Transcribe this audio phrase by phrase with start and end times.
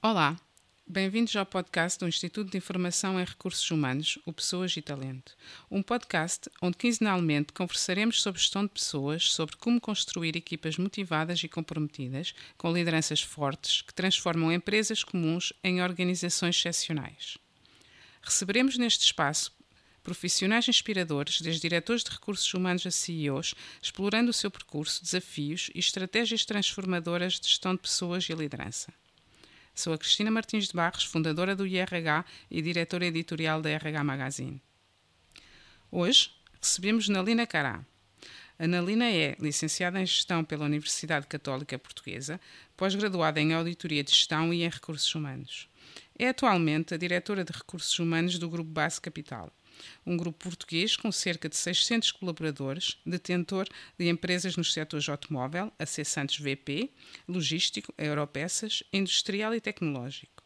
[0.00, 0.36] Olá,
[0.86, 5.36] bem-vindos ao podcast do Instituto de Informação em Recursos Humanos, o Pessoas e Talento.
[5.68, 11.48] Um podcast onde quinzenalmente conversaremos sobre gestão de pessoas, sobre como construir equipas motivadas e
[11.48, 17.36] comprometidas, com lideranças fortes que transformam empresas comuns em organizações excepcionais.
[18.22, 19.55] Receberemos neste espaço
[20.06, 25.80] profissionais inspiradores, desde diretores de recursos humanos a CEOs, explorando o seu percurso, desafios e
[25.80, 28.94] estratégias transformadoras de gestão de pessoas e liderança.
[29.74, 34.62] Sou a Cristina Martins de Barros, fundadora do IRH e diretora editorial da RH Magazine.
[35.90, 36.30] Hoje
[36.62, 37.84] recebemos Nalina Cará.
[38.60, 42.40] A Nalina é licenciada em Gestão pela Universidade Católica Portuguesa,
[42.76, 45.68] pós-graduada em Auditoria de Gestão e em Recursos Humanos.
[46.16, 49.52] É atualmente a diretora de Recursos Humanos do Grupo Base Capital,
[50.06, 53.66] um grupo português com cerca de 600 colaboradores, detentor
[53.98, 56.90] de empresas nos setores automóvel, a Santos VP,
[57.28, 60.36] logístico, Europeças, industrial e tecnológico.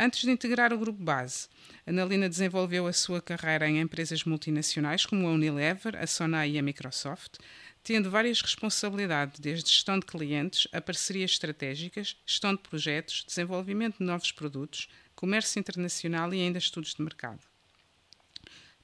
[0.00, 1.48] Antes de integrar o grupo base,
[1.84, 6.62] Analina desenvolveu a sua carreira em empresas multinacionais como a Unilever, a Sonai e a
[6.62, 7.38] Microsoft,
[7.82, 14.04] tendo várias responsabilidades, desde gestão de clientes a parcerias estratégicas, gestão de projetos, desenvolvimento de
[14.04, 17.47] novos produtos, comércio internacional e ainda estudos de mercado.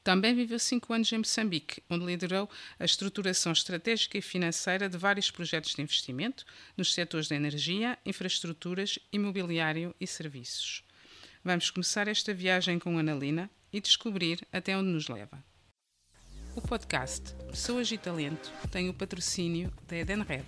[0.05, 5.31] Também viveu cinco anos em Moçambique, onde liderou a estruturação estratégica e financeira de vários
[5.31, 6.45] projetos de investimento
[6.77, 10.85] nos setores da energia, infraestruturas, imobiliário e serviços.
[11.43, 15.43] Vamos começar esta viagem com Analina e descobrir até onde nos leva.
[16.55, 20.45] O podcast Pessoas e Talento tem o patrocínio da Edenred.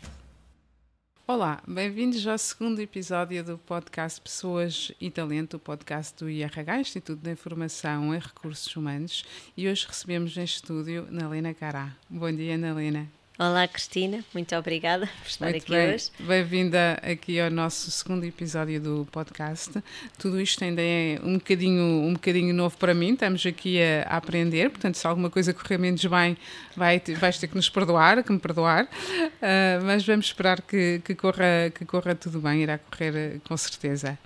[1.29, 7.21] Olá, bem-vindos ao segundo episódio do podcast Pessoas e Talento, o podcast do IRH, Instituto
[7.21, 9.25] de Informação e Recursos Humanos,
[9.57, 11.97] e hoje recebemos em estúdio Nalina Cará.
[12.09, 13.16] Bom dia, Nalina.
[13.39, 15.95] Olá, Cristina, muito obrigada por estar muito aqui bem.
[15.95, 16.11] hoje.
[16.21, 19.75] Bem-vinda aqui ao nosso segundo episódio do podcast.
[20.19, 24.17] Tudo isto ainda é um bocadinho, um bocadinho novo para mim, estamos aqui a, a
[24.17, 26.35] aprender, portanto, se alguma coisa correr menos bem,
[26.75, 31.15] vai, vais ter que nos perdoar, que me perdoar, uh, mas vamos esperar que, que,
[31.15, 34.19] corra, que corra tudo bem, irá correr com certeza.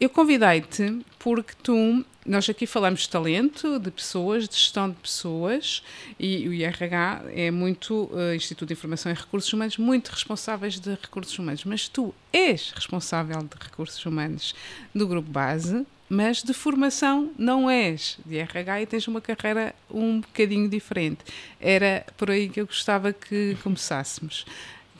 [0.00, 5.82] Eu convidei-te porque tu, nós aqui falamos de talento, de pessoas, de gestão de pessoas
[6.20, 10.90] e o IRH é muito, uh, Instituto de Informação e Recursos Humanos, muito responsáveis de
[10.90, 14.54] recursos humanos, mas tu és responsável de recursos humanos
[14.94, 20.20] do Grupo Base, mas de formação não és de RH e tens uma carreira um
[20.20, 21.20] bocadinho diferente.
[21.58, 24.44] Era por aí que eu gostava que começássemos.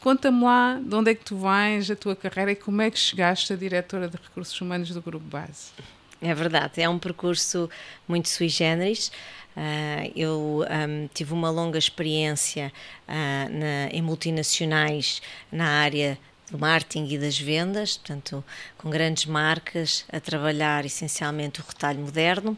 [0.00, 2.98] Conta-me lá de onde é que tu vais, a tua carreira e como é que
[2.98, 5.72] chegaste a diretora de recursos humanos do Grupo Base.
[6.20, 7.70] É verdade, é um percurso
[8.06, 9.12] muito sui generis.
[9.56, 12.72] Uh, eu um, tive uma longa experiência
[13.08, 15.20] uh, na, em multinacionais
[15.50, 16.18] na área
[16.50, 18.44] do marketing e das vendas, portanto,
[18.76, 22.56] com grandes marcas, a trabalhar essencialmente o retalho moderno.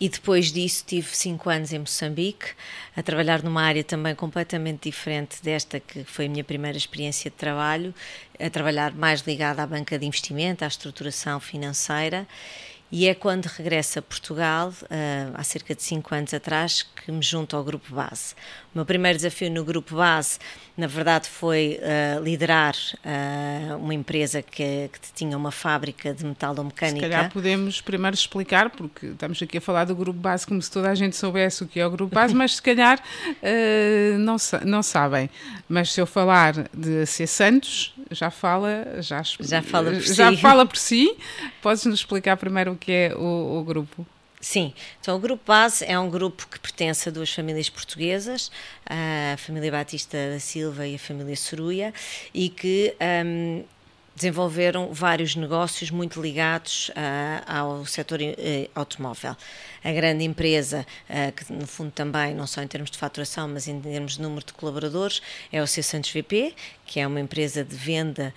[0.00, 2.46] E depois disso tive cinco anos em Moçambique,
[2.96, 7.36] a trabalhar numa área também completamente diferente desta que foi a minha primeira experiência de
[7.36, 7.94] trabalho,
[8.38, 12.26] a trabalhar mais ligada à banca de investimento, à estruturação financeira.
[12.92, 17.22] E é quando regresso a Portugal, uh, há cerca de cinco anos atrás, que me
[17.22, 18.36] junto ao Grupo Base.
[18.74, 20.36] O meu primeiro desafio no Grupo Base,
[20.76, 27.06] na verdade, foi uh, liderar uh, uma empresa que, que, tinha uma fábrica de metalomecânica.
[27.06, 30.68] Se calhar podemos primeiro explicar, porque estamos aqui a falar do Grupo Base como se
[30.68, 34.34] toda a gente soubesse o que é o Grupo Base, mas se calhar uh, não,
[34.64, 35.30] não sabem.
[35.68, 40.36] Mas se eu falar de ser Santos, já fala, já, já fala por já si.
[40.36, 41.16] fala por si.
[41.62, 44.04] Podes-nos explicar primeiro o que é o, o grupo?
[44.44, 48.50] Sim, então o Grupo Base é um grupo que pertence a duas famílias portuguesas,
[48.84, 51.94] a família Batista da Silva e a família Soruia,
[52.34, 52.94] e que
[53.24, 53.64] um,
[54.14, 56.92] desenvolveram vários negócios muito ligados uh,
[57.46, 59.36] ao setor uh, automóvel.
[59.82, 63.66] A grande empresa, uh, que no fundo também, não só em termos de faturação, mas
[63.66, 65.20] em termos de número de colaboradores,
[65.52, 66.54] é o C Santos VP,
[66.86, 68.32] que é uma empresa de venda,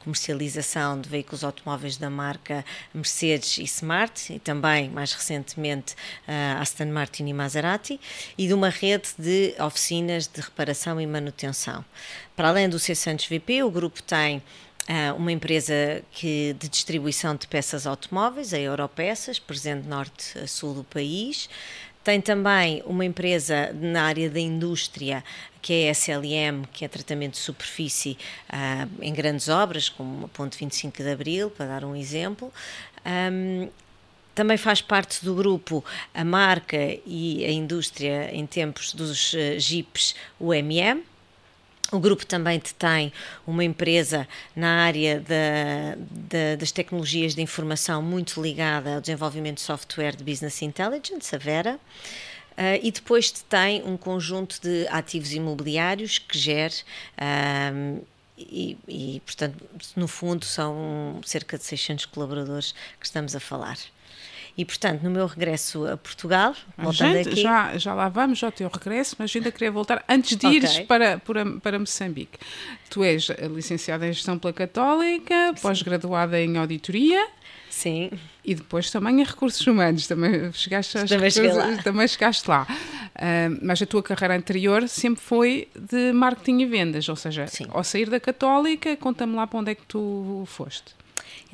[0.00, 5.94] comercialização de veículos automóveis da marca Mercedes e Smart, e também, mais recentemente,
[6.60, 8.00] Aston Martin e Maserati,
[8.36, 11.84] e de uma rede de oficinas de reparação e manutenção.
[12.34, 14.42] Para além do C Santos VP, o grupo tem
[15.16, 20.84] uma empresa que, de distribuição de peças automóveis, a Europeças, presente norte a sul do
[20.84, 21.48] país.
[22.04, 25.22] Tem também uma empresa na área da indústria,
[25.60, 28.18] que é a SLM, que é tratamento de superfície
[28.52, 32.52] uh, em grandes obras, como a Ponte 25 de Abril, para dar um exemplo.
[33.06, 33.68] Um,
[34.34, 36.76] também faz parte do grupo a marca
[37.06, 41.04] e a indústria em tempos dos uh, Jeeps UMM.
[41.92, 43.12] O grupo também tem
[43.46, 49.62] uma empresa na área da, da, das tecnologias de informação muito ligada ao desenvolvimento de
[49.62, 51.78] software de Business Intelligence, a Vera.
[52.52, 56.74] Uh, e depois tem um conjunto de ativos imobiliários que gere
[57.74, 58.00] um,
[58.38, 59.56] e, e, portanto,
[59.94, 63.78] no fundo, são cerca de 600 colaboradores que estamos a falar.
[64.56, 67.42] E, portanto, no meu regresso a Portugal, voltando gente, aqui...
[67.42, 70.58] Já, já lá vamos ao teu regresso, mas ainda queria voltar, antes de okay.
[70.58, 72.38] ires para, para, para Moçambique.
[72.90, 77.26] Tu és licenciada em Gestão pela Católica, pós-graduada em Auditoria...
[77.70, 78.10] Sim.
[78.44, 81.82] E depois também em recursos humanos, também chegaste, também recursos, lá.
[81.82, 82.66] Também chegaste lá.
[82.68, 87.66] Uh, mas a tua carreira anterior sempre foi de marketing e vendas, ou seja, Sim.
[87.70, 90.94] ao sair da Católica, conta-me lá para onde é que tu foste.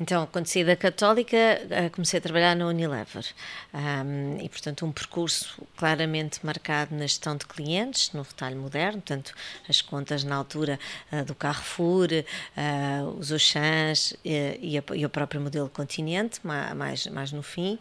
[0.01, 3.25] Então, quando saí da Católica, eh, comecei a trabalhar na Unilever.
[3.73, 9.33] Um, e, portanto, um percurso claramente marcado na gestão de clientes, no retalho moderno, portanto,
[9.67, 10.79] as contas na altura
[11.11, 17.33] uh, do Carrefour, uh, os Auchans uh, e, e, o próprio modelo Continente, mais, mais
[17.33, 17.77] no fim.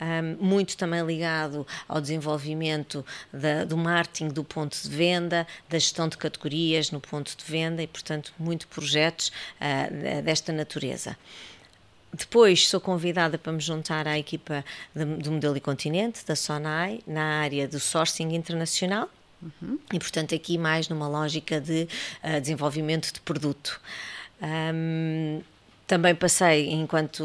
[0.00, 3.02] Um, muito também ligado ao desenvolvimento
[3.32, 7.82] da, do marketing do ponto de venda, da gestão de categorias no ponto de venda
[7.82, 9.32] e, portanto, muito projetos
[10.22, 11.16] desta natureza.
[12.12, 14.64] Depois sou convidada para me juntar à equipa
[14.94, 19.08] do Modelo e Continente, da SONAI, na área do sourcing internacional.
[19.42, 19.78] Uhum.
[19.92, 21.88] E, portanto, aqui mais numa lógica de
[22.22, 23.80] uh, desenvolvimento de produto.
[24.40, 25.40] Um,
[25.86, 27.22] também passei, enquanto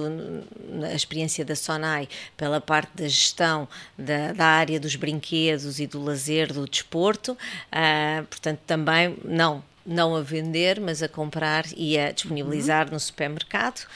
[0.83, 3.67] a experiência da Sonai, pela parte da gestão
[3.97, 10.15] da, da área dos brinquedos e do lazer, do desporto, uh, portanto, também não, não
[10.15, 12.93] a vender, mas a comprar e a disponibilizar uhum.
[12.93, 13.87] no supermercado.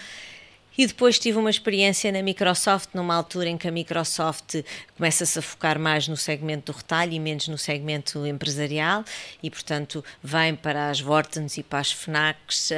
[0.77, 4.63] E depois tive uma experiência na Microsoft, numa altura em que a Microsoft
[4.95, 9.03] começa-se a focar mais no segmento do retalho e menos no segmento empresarial,
[9.43, 12.73] e portanto vem para as Vortens e para as FNACs uh,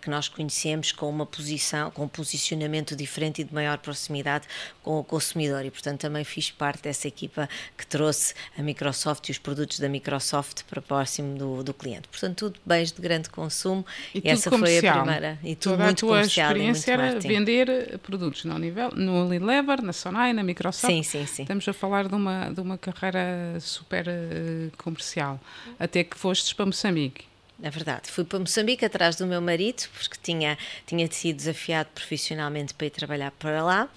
[0.00, 4.46] que nós conhecemos com uma posição, com um posicionamento diferente e de maior proximidade
[4.82, 5.64] com o consumidor.
[5.64, 9.88] E portanto também fiz parte dessa equipa que trouxe a Microsoft e os produtos da
[9.88, 12.08] Microsoft para próximo do, do cliente.
[12.08, 13.84] Portanto, tudo bens de grande consumo.
[14.14, 14.80] E, e essa comercial.
[14.80, 15.38] foi a primeira.
[15.42, 18.58] E tudo Toda muito a tua comercial experiência e muito era vender eh, produtos no,
[18.58, 20.92] nível, no Unilever, na Sonai, na Microsoft.
[20.92, 21.42] Sim, sim, sim.
[21.42, 25.40] Estamos a falar de uma, de uma carreira super uh, comercial.
[25.78, 27.24] Até que fostes para Moçambique.
[27.62, 28.10] É verdade.
[28.10, 32.90] Fui para Moçambique atrás do meu marido, porque tinha, tinha sido desafiado profissionalmente para ir
[32.90, 33.88] trabalhar para lá.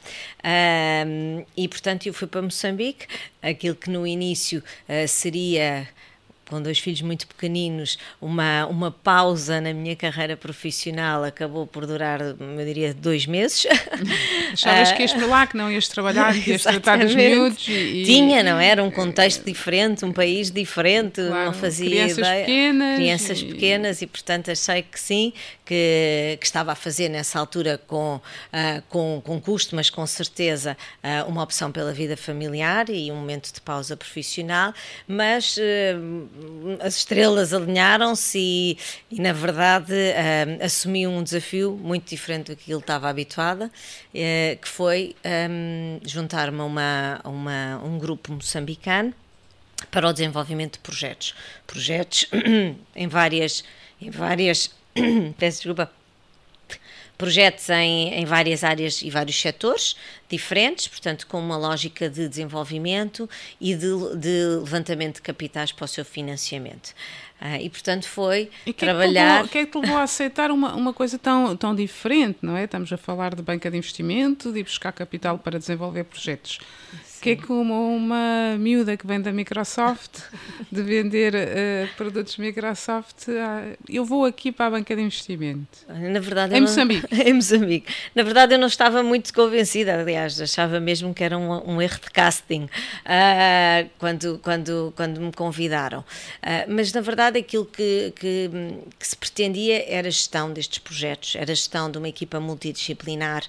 [1.06, 3.08] Um, e, portanto, eu fui para Moçambique.
[3.42, 5.88] Aquilo que no início uh, seria
[6.50, 12.22] com dois filhos muito pequeninos, uma, uma pausa na minha carreira profissional acabou por durar,
[12.22, 13.66] eu diria, dois meses.
[14.54, 17.68] Achavas que ias para lá, que não ias trabalhar, que ias tratar dos miúdos?
[17.68, 18.84] E, Tinha, não era?
[18.84, 22.46] Um contexto diferente, um país diferente, claro, não fazia crianças ideia.
[22.46, 23.46] Pequenas crianças e...
[23.46, 25.34] pequenas e, portanto, achei que sim,
[25.66, 30.78] que, que estava a fazer nessa altura com, uh, com, com custo, mas com certeza
[31.04, 34.74] uh, uma opção pela vida familiar e um momento de pausa profissional,
[35.08, 36.28] mas uh,
[36.80, 38.78] as estrelas alinharam-se e,
[39.12, 44.58] e, na verdade, uh, assumi um desafio muito diferente do que ele estava habituada, uh,
[44.62, 49.14] que foi um, juntar-me a, uma, uma, um grupo moçambicano
[49.92, 51.36] para o desenvolvimento de projetos.
[51.66, 52.26] Projetos
[52.96, 53.64] em várias,
[54.02, 54.72] em várias,
[55.38, 55.92] peço desculpa,
[57.18, 59.96] projetos em, em várias áreas e vários setores
[60.30, 65.88] diferentes, portanto, com uma lógica de desenvolvimento e de, de levantamento de capitais para o
[65.88, 66.94] seu financiamento.
[67.40, 69.46] Uh, e portanto foi e que trabalhar.
[69.46, 72.58] O que é que te levou a aceitar uma, uma coisa tão, tão diferente, não
[72.58, 72.64] é?
[72.64, 76.60] Estamos a falar de banca de investimento, de ir buscar capital para desenvolver projetos
[77.28, 80.22] que é como uma miúda que vem da Microsoft,
[80.72, 85.80] de vender uh, produtos Microsoft, uh, eu vou aqui para a banca de investimento.
[85.88, 87.06] Na verdade, em Moçambique.
[87.12, 87.94] Não, em Moçambique.
[88.16, 92.00] Na verdade, eu não estava muito convencida, aliás, achava mesmo que era um, um erro
[92.02, 96.06] de casting uh, quando, quando, quando me convidaram.
[96.68, 98.50] mas, na verdade, aquilo que, que,
[99.00, 103.44] que, se pretendia era a gestão destes projetos, era a gestão de uma equipa multidisciplinar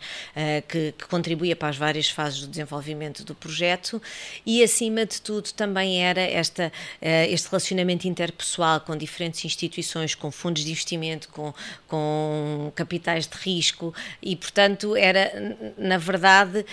[0.68, 4.00] que, que contribuía para as várias fases do desenvolvimento do projeto
[4.44, 6.68] e, acima de tudo, também era esta,
[7.02, 11.52] uh, este relacionamento interpessoal com diferentes instituições, com fundos de investimento, com,
[11.86, 16.64] com capitais de risco e, portanto, era, na verdade,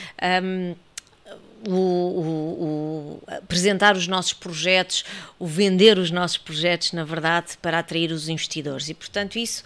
[0.43, 0.75] um,
[1.67, 5.03] o, o, o, apresentar os nossos projetos,
[5.39, 8.89] o vender os nossos projetos, na verdade, para atrair os investidores.
[8.89, 9.63] E, portanto, isso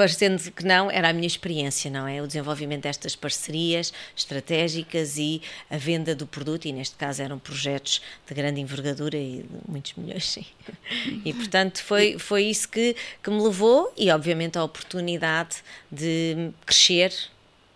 [0.00, 2.22] parecendo que não, era a minha experiência, não é?
[2.22, 8.00] O desenvolvimento destas parcerias estratégicas e a venda do produto, e neste caso eram projetos
[8.26, 10.46] de grande envergadura e de muitos milhões, sim.
[11.22, 15.56] E portanto foi, foi isso que, que me levou e obviamente a oportunidade
[15.92, 17.12] de crescer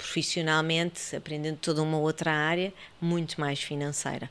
[0.04, 4.30] profissionalmente, aprendendo toda uma outra área, muito mais financeira.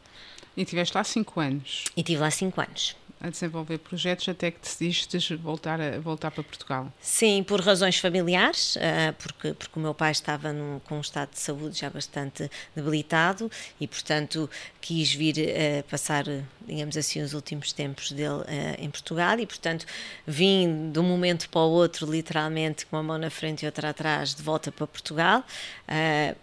[0.55, 1.85] E tiveste lá cinco anos?
[1.97, 6.43] E tive lá cinco anos a desenvolver projetos até que decidiste voltar, a, voltar para
[6.43, 6.91] Portugal?
[6.99, 11.29] Sim, por razões familiares, uh, porque, porque o meu pai estava num, com um estado
[11.31, 13.49] de saúde já bastante debilitado
[13.79, 14.49] e, portanto,
[14.81, 16.25] quis vir uh, passar,
[16.67, 18.45] digamos assim, os últimos tempos dele uh,
[18.77, 19.85] em Portugal e, portanto,
[20.27, 23.91] vim de um momento para o outro, literalmente, com uma mão na frente e outra
[23.91, 25.43] atrás, de volta para Portugal,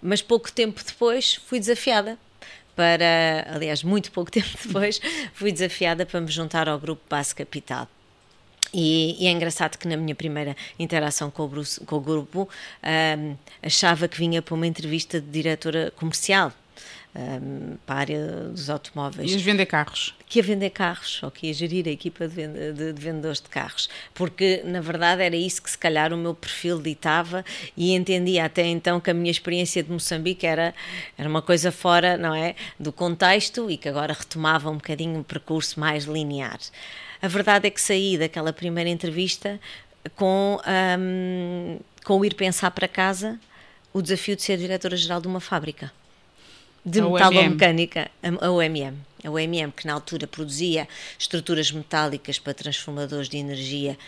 [0.03, 2.19] mas pouco tempo depois fui desafiada
[2.81, 4.99] para, aliás, muito pouco tempo depois,
[5.35, 7.87] fui desafiada para me juntar ao grupo Base Capital.
[8.73, 12.49] E, e, é engraçado que na minha primeira interação com o, Bruce, com o grupo
[13.19, 16.55] um, achava que vinha para uma entrevista de diretora comercial
[17.15, 19.31] um, para a área dos automóveis.
[19.31, 20.15] Ias vender carros?
[20.29, 23.41] Que ia vender carros, ou que ia gerir a equipa de, venda, de, de, vendedores
[23.41, 27.45] de carros, porque na verdade era isso que se calhar o meu perfil ditava
[27.77, 30.75] e entendia até então que a minha experiência de Moçambique era,
[31.19, 35.23] era uma coisa fora, não é, do contexto e que agora retomava um bocadinho um
[35.23, 36.59] percurso mais linear.
[37.21, 39.61] A verdade é que saí daquela primeira entrevista
[40.15, 40.59] com,
[40.99, 43.39] um, com o ir pensar para casa
[43.93, 45.93] o desafio de ser diretora-geral de uma fábrica
[46.85, 48.97] de metalomecânica, a OMM.
[49.25, 53.99] A OMM, que na altura produzia estruturas metálicas para transformadores de energia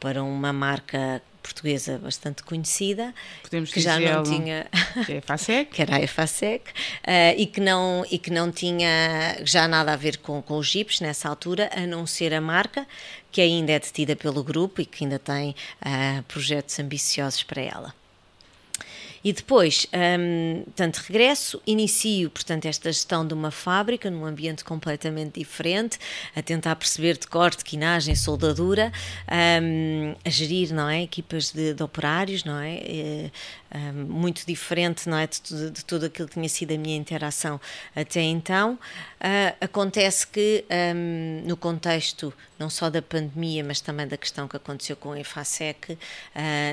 [0.00, 4.66] para uma marca portuguesa bastante conhecida, Podemos que já não tinha
[5.04, 5.70] que, é EFASEC.
[5.72, 9.96] que era a EFASEC, uh, e, que não, e que não tinha já nada a
[9.96, 12.86] ver com, com os jipes nessa altura, a não ser a marca,
[13.30, 15.50] que ainda é detida pelo grupo e que ainda tem
[15.82, 18.03] uh, projetos ambiciosos para ela.
[19.24, 20.64] E depois, um,
[21.08, 25.98] regresso, inicio, portanto, esta gestão de uma fábrica num ambiente completamente diferente,
[26.36, 28.92] a tentar perceber de corte, quinagem, soldadura,
[29.62, 33.32] um, a gerir, não é, equipas de, de operários, não é, e,
[33.74, 37.60] um, muito diferente, não é, de, de, tudo aquilo que tinha sido a minha interação
[37.94, 38.78] até então.
[39.20, 40.64] Uh, acontece que
[41.44, 45.92] no contexto não só da pandemia, mas também da questão que aconteceu com a EFASEC,
[45.92, 45.98] uh,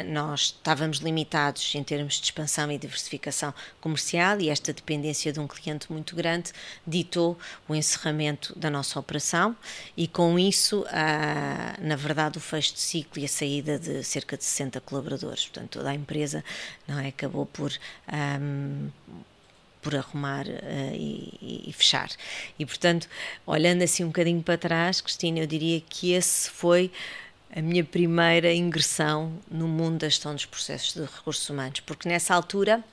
[0.07, 5.47] nós estávamos limitados em termos de expansão e diversificação comercial e esta dependência de um
[5.47, 6.51] cliente muito grande
[6.85, 9.55] ditou o encerramento da nossa operação
[9.97, 14.37] e com isso, uh, na verdade, o fecho de ciclo e a saída de cerca
[14.37, 15.45] de 60 colaboradores.
[15.45, 16.43] Portanto, toda a empresa
[16.91, 17.71] não é, acabou por
[18.41, 18.89] um,
[19.81, 22.09] por arrumar uh, e, e, fechar.
[22.59, 23.07] E portanto,
[23.45, 26.91] olhando assim um bocadinho para trás, Cristina, eu diria que esse foi
[27.55, 32.33] a minha primeira ingressão no mundo da gestão dos processos de recursos humanos, porque nessa
[32.35, 32.83] altura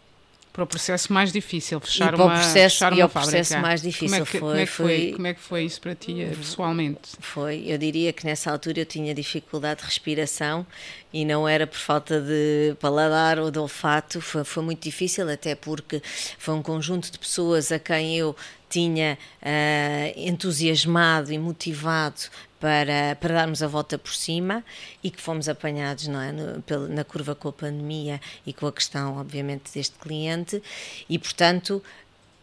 [0.58, 3.58] para o processo mais difícil, fechar e para uma, o processo, fechar e uma processo
[3.58, 4.08] mais difícil.
[4.08, 5.94] Como é que, foi, como é que foi, foi, Como é que foi isso para
[5.94, 7.10] ti, eh, pessoalmente?
[7.20, 10.66] Foi, eu diria que nessa altura eu tinha dificuldade de respiração
[11.12, 15.54] e não era por falta de paladar ou de olfato, foi, foi muito difícil, até
[15.54, 16.02] porque
[16.36, 18.34] foi um conjunto de pessoas a quem eu
[18.68, 22.22] tinha uh, entusiasmado e motivado
[22.60, 24.64] para, para darmos a volta por cima
[25.02, 28.72] e que fomos apanhados não é, no, na curva com a pandemia e com a
[28.72, 30.62] questão, obviamente, deste cliente
[31.08, 31.82] e, portanto,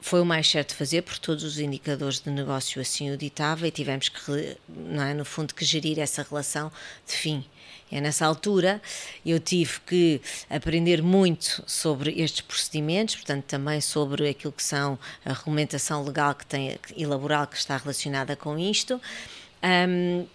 [0.05, 3.71] foi o mais certo fazer, porque todos os indicadores de negócio assim o ditavam e
[3.71, 6.71] tivemos que, não é, no fundo, que gerir essa relação
[7.07, 7.43] de fim.
[7.91, 8.81] É nessa altura
[9.25, 15.33] eu tive que aprender muito sobre estes procedimentos, portanto também sobre aquilo que são a
[15.33, 18.99] regulamentação legal que tem e laboral que está relacionada com isto.
[19.63, 20.25] Um,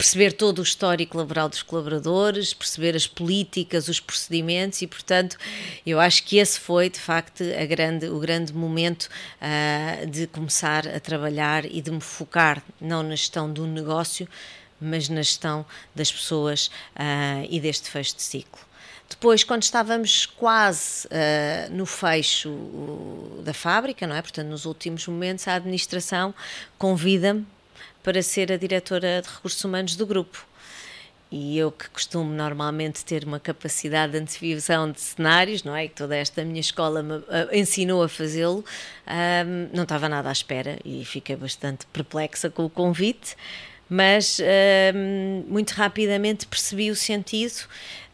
[0.00, 5.36] perceber todo o histórico laboral dos colaboradores, perceber as políticas, os procedimentos e, portanto,
[5.84, 9.10] eu acho que esse foi, de facto, grande, o grande momento
[9.42, 14.26] uh, de começar a trabalhar e de me focar não na gestão do negócio,
[14.80, 18.70] mas na gestão das pessoas uh, e deste fecho de ciclo.
[19.10, 22.48] Depois, quando estávamos quase uh, no fecho
[23.44, 24.22] da fábrica, não é?
[24.22, 26.32] Portanto, nos últimos momentos, a administração
[26.78, 27.44] convida-me
[28.04, 30.46] para ser a diretora de recursos humanos do grupo.
[31.30, 35.86] E eu que costumo normalmente ter uma capacidade de antevisão de cenários, não é?
[35.86, 38.64] Que toda esta minha escola me uh, ensinou a fazê-lo,
[39.06, 43.36] um, não estava nada à espera e fiquei bastante perplexa com o convite
[43.90, 47.64] mas uh, muito rapidamente percebi o sentido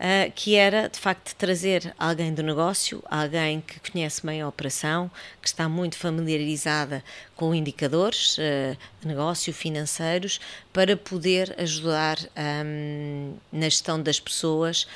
[0.01, 5.11] uh, que era de facto trazer alguém do negócio, alguém que conhece bem a operação,
[5.43, 7.05] que está muito familiarizada
[7.37, 10.41] com indicadores uh, de negócio financeiros,
[10.73, 12.19] para poder ajudar
[12.65, 14.87] um, na gestão das pessoas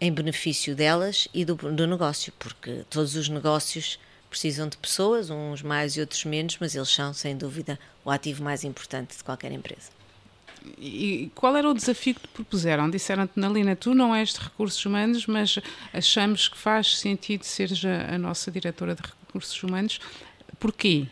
[0.00, 3.98] em benefício delas e do, do negócio, porque todos os negócios
[4.30, 8.44] precisam de pessoas, uns mais e outros menos, mas eles são, sem dúvida, o ativo
[8.44, 9.97] mais importante de qualquer empresa.
[10.78, 12.88] E qual era o desafio que te propuseram?
[12.90, 15.58] Disseram-te, Nalina, tu não és de recursos humanos, mas
[15.92, 20.00] achamos que faz sentido seres a, a nossa diretora de recursos humanos.
[20.58, 21.06] Porquê?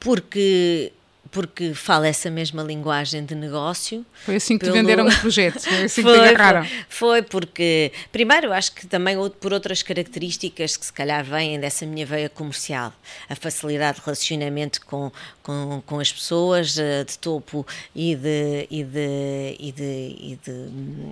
[0.00, 0.92] Porque
[1.30, 4.04] porque fala essa mesma linguagem de negócio.
[4.24, 4.76] Foi assim que pelo...
[4.76, 6.64] te venderam o projeto, foi assim foi, que te agarraram.
[6.88, 11.86] Foi, foi, porque, primeiro, acho que também por outras características que se calhar vêm dessa
[11.86, 12.92] minha veia comercial,
[13.28, 15.12] a facilidade de relacionamento com,
[15.48, 20.70] com, com as pessoas eh, de topo e de, e de, e de, e de,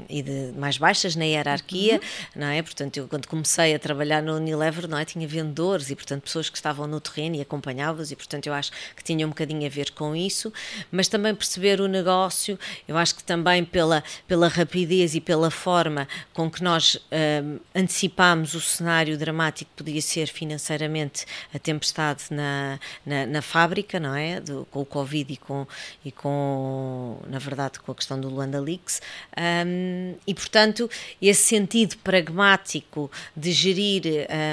[0.09, 2.01] e de mais baixas na hierarquia, uhum.
[2.41, 2.63] não é?
[2.63, 5.05] Portanto, eu quando comecei a trabalhar no Unilever, não é?
[5.05, 8.73] Tinha vendedores e, portanto, pessoas que estavam no terreno e acompanhavam-os e, portanto, eu acho
[8.97, 10.53] que tinha um bocadinho a ver com com isso,
[10.91, 16.07] mas também perceber o negócio, eu acho que também pela, pela rapidez e pela forma
[16.33, 16.97] com que nós
[17.43, 23.99] um, antecipámos o cenário dramático que podia ser financeiramente a tempestade na, na, na fábrica,
[23.99, 24.26] não é?
[24.45, 25.67] Do, com o Covid e com,
[26.05, 29.01] e com, na verdade, com a questão do Luanda Leaks.
[29.37, 30.91] Um, e, portanto,
[31.21, 34.03] esse sentido pragmático de gerir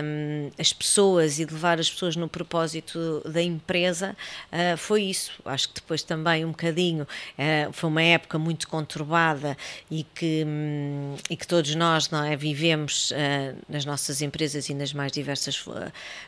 [0.03, 4.15] um, as pessoas e de levar as pessoas no propósito da empresa
[4.51, 5.32] uh, foi isso.
[5.46, 9.58] Acho que depois também um bocadinho uh, foi uma época muito conturbada
[9.89, 14.74] e que, um, e que todos nós não é, vivemos uh, nas nossas empresas e
[14.74, 15.63] nas mais diversas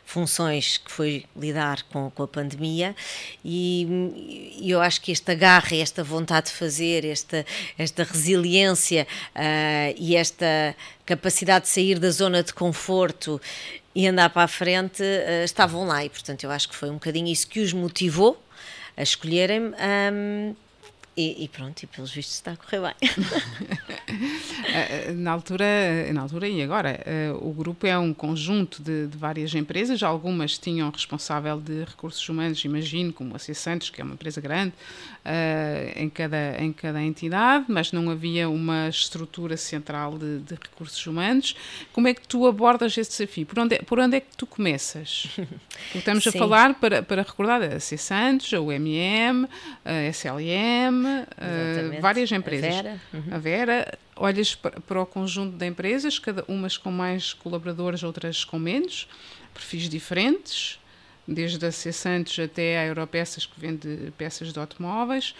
[0.04, 2.94] funções que foi lidar com, com a pandemia
[3.44, 7.44] e, e eu acho que esta garra, esta vontade de fazer, esta,
[7.78, 10.74] esta resiliência uh, e esta
[11.04, 13.40] capacidade de sair da zona de conforto
[13.94, 16.94] e andar para a frente uh, estavam lá e portanto eu acho que foi um
[16.94, 18.42] bocadinho isso que os motivou
[18.96, 19.74] a escolherem-me.
[20.12, 20.54] Um,
[21.16, 22.94] e, e, pronto, e pelos vistos está a correr bem.
[24.68, 25.64] Eh, na, altura,
[26.12, 30.58] na altura e agora, eh, o grupo é um conjunto de, de, várias empresas, algumas
[30.58, 34.74] tinham responsável de recursos humanos, imagino, como a C Santos, que é uma empresa grande,
[35.96, 41.56] em, cada, em cada entidade, mas não havia uma estrutura central de, de, recursos humanos.
[41.92, 43.46] Como é que tu abordas esse desafio?
[43.46, 45.28] Por onde, é, por onde é que tu começas?
[45.94, 46.30] estamos Sim.
[46.30, 49.48] a falar, para, para recordar, a C Santos, a UMM,
[49.84, 52.74] a SLM, uh, várias empresas.
[52.74, 53.00] A Vera.
[53.12, 53.22] Uhum.
[53.30, 58.44] A Vera olhas para, para, o conjunto de empresas, cada umas com mais colaboradores, outras
[58.44, 59.08] com menos,
[59.52, 60.78] perfis diferentes
[61.26, 65.34] desde a C Santos até a Europeças, que vende peças de automóveis.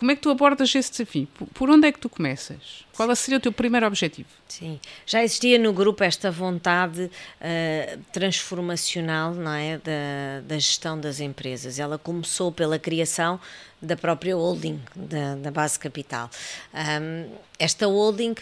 [0.00, 1.28] Como é que tu abordas esse desafio?
[1.52, 2.86] Por onde é que tu começas?
[2.96, 4.30] Qual seria o teu primeiro objetivo?
[4.48, 11.20] Sim, já existia no grupo esta vontade uh, transformacional não é, da, da, gestão das
[11.20, 11.78] empresas.
[11.78, 13.38] Ela começou pela criação
[13.82, 16.30] da própria holding, da, da base capital.
[16.72, 18.36] Um, esta holding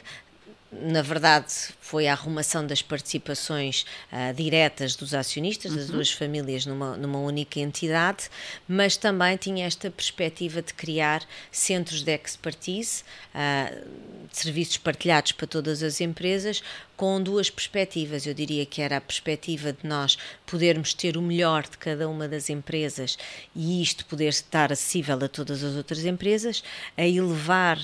[0.70, 1.52] na verdade,
[1.88, 5.94] foi a arrumação das participações uh, diretas dos acionistas, das uhum.
[5.94, 8.28] duas famílias, numa, numa única entidade,
[8.68, 13.88] mas também tinha esta perspectiva de criar centros de expertise, uh,
[14.30, 16.62] serviços partilhados para todas as empresas,
[16.94, 18.26] com duas perspectivas.
[18.26, 22.28] Eu diria que era a perspectiva de nós podermos ter o melhor de cada uma
[22.28, 23.16] das empresas
[23.56, 26.62] e isto poder estar acessível a todas as outras empresas,
[26.98, 27.78] a elevar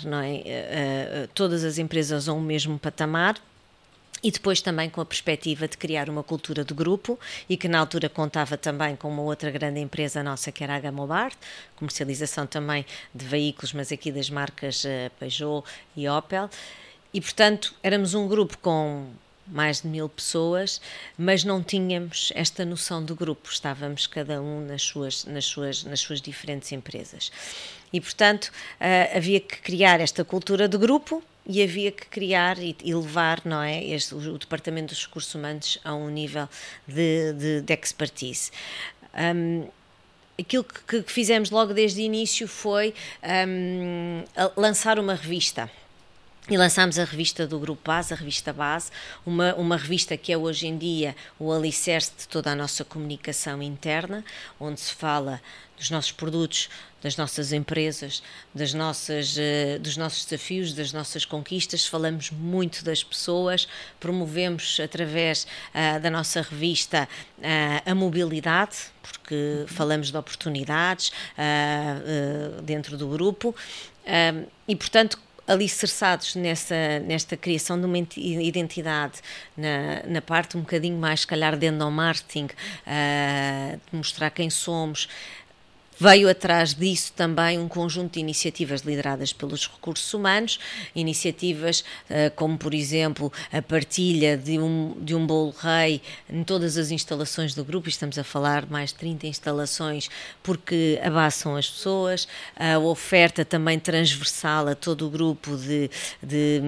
[0.45, 3.41] é, a, a, todas as empresas a um mesmo patamar
[4.25, 7.79] e depois também com a perspectiva de criar uma cultura de grupo e que na
[7.79, 11.37] altura contava também com uma outra grande empresa nossa que era a Gamobart,
[11.77, 15.63] comercialização também de veículos, mas aqui das marcas uh, Peugeot
[15.95, 16.49] e Opel.
[17.13, 19.07] E, portanto, éramos um grupo com
[19.47, 20.81] mais de mil pessoas,
[21.19, 26.01] mas não tínhamos esta noção de grupo, estávamos cada um nas suas, nas suas, nas
[26.01, 27.31] suas diferentes empresas.
[27.95, 32.77] E, portanto, uh, havia que criar esta cultura de grupo e havia que criar e,
[32.83, 36.49] e levar não é, este, o, o, Departamento dos Recursos Humanos a um nível
[36.89, 38.51] de, de, de expertise.
[39.15, 39.69] Um,
[40.37, 42.93] aquilo que, que, fizemos logo desde o início foi
[43.47, 44.25] um,
[44.57, 45.71] lançar uma revista
[46.49, 48.91] e lançámos a revista do Grupo Base, a revista Base,
[49.25, 53.63] uma, uma revista que é hoje em dia o alicerce de toda a nossa comunicação
[53.63, 54.23] interna,
[54.61, 55.41] onde se fala
[55.79, 56.69] dos nossos produtos,
[57.03, 58.23] das nossas empresas,
[58.55, 61.87] das nossas, uh, dos nossos desafios, das nossas conquistas.
[61.87, 63.67] Falamos muito das pessoas,
[63.99, 71.11] promovemos através uh, da nossa revista uh, a mobilidade, porque falamos de oportunidades
[72.63, 73.55] dentro do grupo.
[74.67, 79.21] e, portanto, alicerçados nessa, nesta criação de uma identidade
[79.57, 85.09] na, na parte um bocadinho mais, se calhar, de endomarketing, uh, de mostrar quem somos,
[85.99, 90.59] Veio atrás disso também um conjunto de iniciativas lideradas pelos recursos humanos,
[90.95, 96.77] iniciativas uh, como, por exemplo, a partilha de um, de um bolo rei em todas
[96.77, 100.11] as instalações do grupo, estamos a falar mais de 30 instalações,
[100.43, 102.27] porque abaçam as pessoas,
[102.57, 105.89] a oferta também transversal a todo o grupo de,
[106.21, 106.61] de,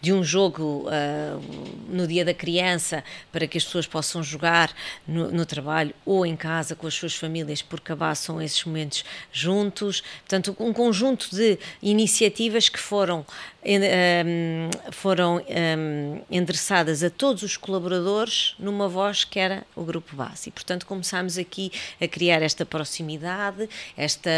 [0.00, 1.40] de um jogo uh,
[1.88, 4.74] no dia da criança, para que as pessoas possam jogar
[5.06, 10.02] no, no trabalho ou em casa com as suas famílias, porque abaçam esses momentos juntos.
[10.20, 13.24] Portanto, um conjunto de iniciativas que foram,
[13.64, 20.48] um, foram um, endereçadas a todos os colaboradores numa voz que era o Grupo Base.
[20.48, 24.30] E, portanto, começámos aqui a criar esta proximidade, esta,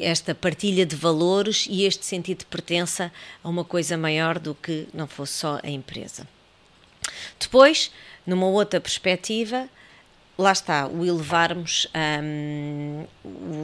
[0.00, 4.88] esta partilha de valores e este sentido de pertença a uma coisa maior do que
[4.92, 6.26] não fosse só a empresa.
[7.38, 7.90] Depois,
[8.26, 9.68] numa outra perspectiva,
[10.38, 11.86] lá está, o elevarmos
[12.22, 13.04] um,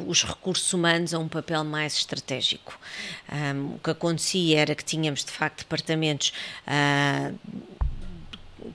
[0.07, 2.79] os recursos humanos a um papel mais estratégico.
[3.31, 6.33] Um, o que acontecia era que tínhamos, de facto, departamentos.
[6.67, 7.39] Uh,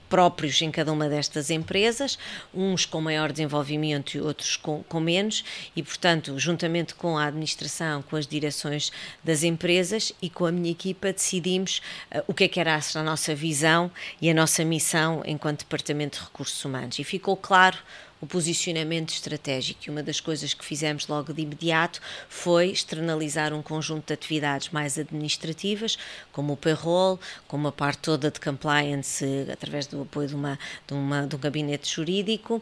[0.09, 2.17] próprios em cada uma destas empresas,
[2.53, 5.43] uns com maior desenvolvimento e outros com, com, menos,
[5.75, 8.91] e, portanto, juntamente com a administração, com as direções
[9.23, 11.81] das empresas e com a minha equipa, decidimos
[12.13, 16.19] uh, o que é que era a nossa visão e a nossa missão enquanto Departamento
[16.19, 16.99] de Recursos Humanos.
[16.99, 17.77] E ficou claro
[18.21, 19.81] o posicionamento estratégico.
[19.87, 24.69] E uma das coisas que fizemos logo de imediato foi externalizar um conjunto de atividades
[24.69, 25.97] mais administrativas,
[26.31, 30.93] como o payroll, como a parte toda de compliance, através do apoio de, uma, de,
[30.93, 32.61] uma, de um gabinete jurídico.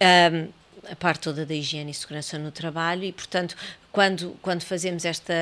[0.00, 0.48] Um,
[0.90, 3.56] a parte toda da higiene e segurança no trabalho e, portanto,
[3.92, 5.34] quando, quando fazemos esta,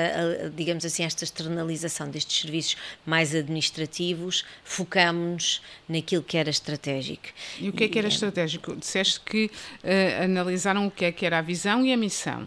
[0.55, 7.29] digamos assim, esta externalização destes serviços mais administrativos, focamos-nos naquilo que era estratégico.
[7.61, 8.75] E o que é que era e, estratégico?
[8.75, 12.47] Disseste que uh, analisaram o que é que era a visão e a missão.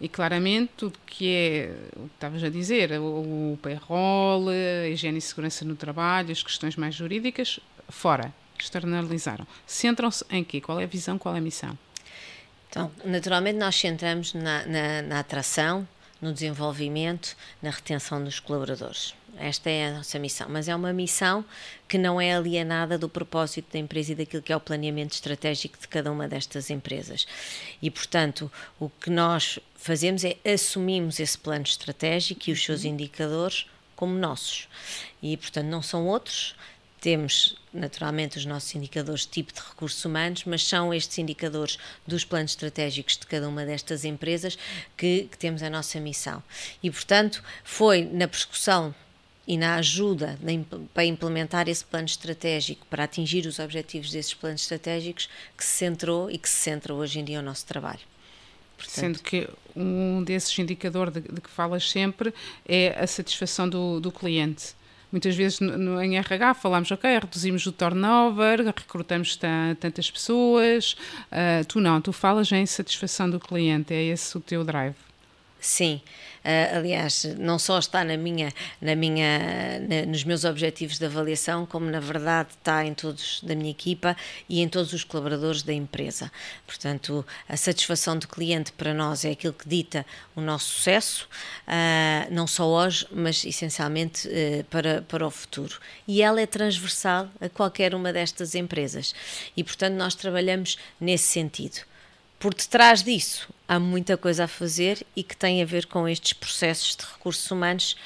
[0.00, 5.18] E claramente tudo que é, o que estavas a dizer, o, o payroll, a higiene
[5.18, 9.46] e segurança no trabalho, as questões mais jurídicas, fora, externalizaram.
[9.66, 10.60] Centram-se em quê?
[10.60, 11.76] Qual é a visão, qual é a missão?
[12.72, 15.86] Então, naturalmente, nós centramos na, na, na atração,
[16.22, 19.14] no desenvolvimento, na retenção dos colaboradores.
[19.36, 21.44] Esta é a nossa missão, mas é uma missão
[21.86, 25.78] que não é alienada do propósito da empresa e daquilo que é o planeamento estratégico
[25.78, 27.26] de cada uma destas empresas.
[27.82, 32.90] E, portanto, o que nós fazemos é assumimos esse plano estratégico e os seus uhum.
[32.90, 34.66] indicadores como nossos.
[35.22, 36.54] E, portanto, não são outros,
[37.02, 42.24] temos naturalmente os nossos indicadores de tipo de recursos humanos, mas são estes indicadores dos
[42.24, 44.56] planos estratégicos de cada uma destas empresas
[44.96, 46.40] que, que temos a nossa missão.
[46.80, 48.94] E, portanto, foi na persecução
[49.48, 50.38] e na ajuda
[50.94, 56.30] para implementar esse plano estratégico, para atingir os objetivos desses planos estratégicos, que se centrou
[56.30, 58.00] e que se centra hoje em dia o nosso trabalho.
[58.76, 62.32] Portanto, Sendo que um desses indicadores de, de, que falas sempre
[62.64, 64.74] é a satisfação do, do cliente
[65.12, 69.38] Muitas vezes no, em RH falamos, ok, reduzimos o turnover, recrutamos
[69.78, 70.96] tantas pessoas.
[71.30, 74.96] Uh, tu não, tu falas em satisfação do cliente, é esse o teu drive.
[75.64, 76.00] Sim,
[76.44, 81.64] uh, aliás, não só está na minha, na minha, na, nos meus objetivos de avaliação,
[81.64, 84.16] como na verdade está em todos da minha equipa
[84.48, 86.32] e em todos os colaboradores da empresa.
[86.66, 91.28] Portanto, a satisfação do cliente para nós é aquilo que dita o nosso sucesso,
[91.68, 95.78] uh, não só hoje, mas essencialmente uh, para, para o futuro.
[96.08, 99.14] E ela é transversal a qualquer uma destas empresas.
[99.56, 101.91] E, portanto, nós trabalhamos nesse sentido
[102.42, 106.32] por detrás disso há muita coisa a fazer e que tem a ver com estes
[106.32, 107.96] processos de recursos humanos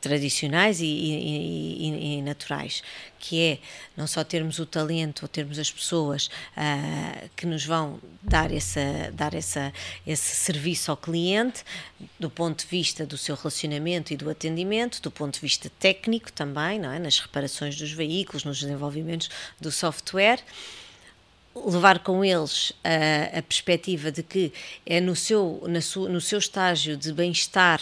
[0.00, 2.80] tradicionais e, e, e, e, naturais,
[3.18, 3.58] que é
[3.96, 9.10] não só termos o talento ou termos as pessoas uh, que nos vão dar, essa,
[9.12, 9.72] dar essa,
[10.06, 11.64] esse serviço ao cliente,
[12.20, 16.30] do ponto de vista do seu relacionamento e do atendimento, do ponto de vista técnico
[16.30, 17.00] também, não é?
[17.00, 19.28] nas reparações dos veículos, nos desenvolvimentos
[19.60, 20.38] do software
[21.64, 24.52] levar com eles a, a perspectiva de que
[24.84, 27.80] é no seu, na sua, no seu estágio de bem-estar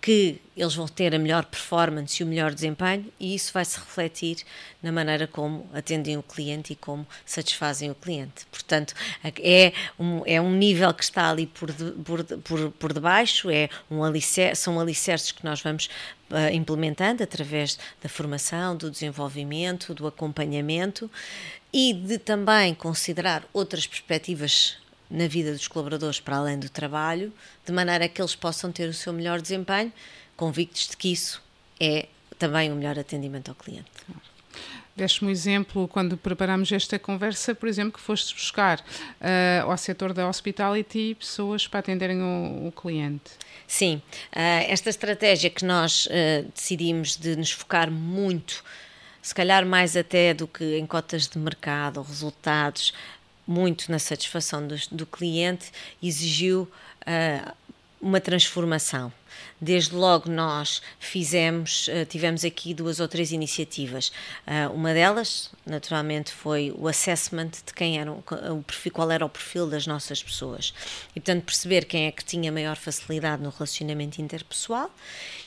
[0.00, 3.78] que eles vão ter a melhor performance e o melhor desempenho, e isso vai se
[3.78, 4.38] refletir
[4.82, 8.46] na maneira como atendem o cliente e como satisfazem o cliente.
[8.50, 13.50] Portanto, é um, é um nível que está ali por, de, por, por, por debaixo,
[13.50, 15.90] é um alicer, são alicerces que nós vamos
[16.30, 21.10] uh, implementando através da formação, do desenvolvimento, do acompanhamento
[21.72, 24.76] e de também considerar outras perspectivas
[25.10, 27.32] na vida dos colaboradores para além do trabalho,
[27.64, 29.92] de maneira que eles possam ter o seu melhor desempenho,
[30.36, 31.42] convictos de que isso
[31.78, 32.06] é
[32.38, 33.90] também o melhor atendimento ao cliente.
[34.96, 40.12] Deste-me um exemplo, quando preparamos esta conversa, por exemplo, que foste buscar uh, ao setor
[40.12, 43.30] da hospitality pessoas para atenderem o, o cliente.
[43.66, 44.02] Sim,
[44.32, 48.64] uh, esta estratégia que nós uh, decidimos de nos focar muito,
[49.22, 52.92] se calhar mais até do que em cotas de mercado ou resultados,
[53.46, 55.70] muito na satisfação do, do cliente,
[56.02, 56.70] exigiu
[58.00, 59.12] uma transformação.
[59.60, 64.10] Desde logo nós fizemos, eh, tivemos aqui duas ou três iniciativas.
[64.46, 69.28] Eh, uma delas, naturalmente, foi o assessment de quem era o perfil, qual era o
[69.28, 70.72] perfil das nossas pessoas.
[71.14, 74.90] E portanto perceber quem é que tinha maior facilidade no relacionamento interpessoal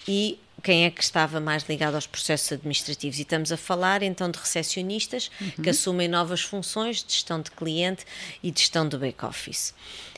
[0.07, 3.19] e quem é que estava mais ligado aos processos administrativos.
[3.19, 5.63] E estamos a falar então de recepcionistas uhum.
[5.63, 8.05] que assumem novas funções de gestão de cliente
[8.41, 9.73] e de gestão do back-office.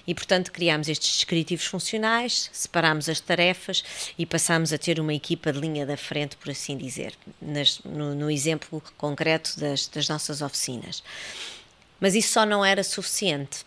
[0.08, 3.84] E, portanto, criámos estes descritivos funcionais, separámos as tarefas
[4.17, 8.13] e passámos a ter uma equipa de linha da frente, por assim dizer, nas, no,
[8.13, 11.04] no, exemplo concreto das, das nossas oficinas.
[12.00, 13.65] Mas isso só não era suficiente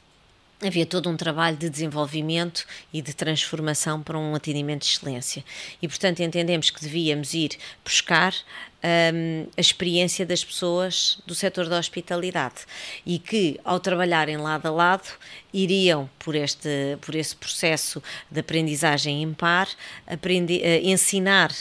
[0.62, 5.44] havia todo um trabalho de desenvolvimento e de transformação para um atendimento de excelência.
[5.80, 7.50] E, portanto, entendemos que devíamos ir
[7.84, 8.34] buscar
[8.82, 12.66] um, a experiência das pessoas do setor da hospitalidade
[13.06, 15.08] e que, ao trabalharem lado a lado,
[15.52, 19.68] iriam por este por esse processo de aprendizagem impar,
[20.06, 21.52] aprender, uh, ensinar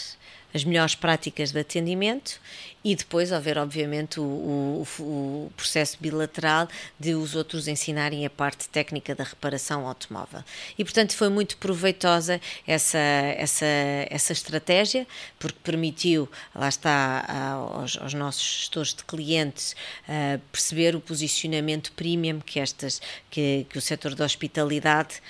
[0.53, 2.39] as melhores práticas de atendimento
[2.83, 6.67] e depois haver, obviamente, o, o, o, processo bilateral
[6.99, 10.43] de os outros ensinarem a parte técnica da reparação automóvel.
[10.77, 13.65] E, portanto, foi muito proveitosa essa, essa,
[14.09, 17.25] essa estratégia, porque permitiu, lá está,
[17.73, 19.75] aos, aos nossos gestores de clientes
[20.51, 25.21] perceber o posicionamento premium que, estas, que, que o setor da hospitalidade,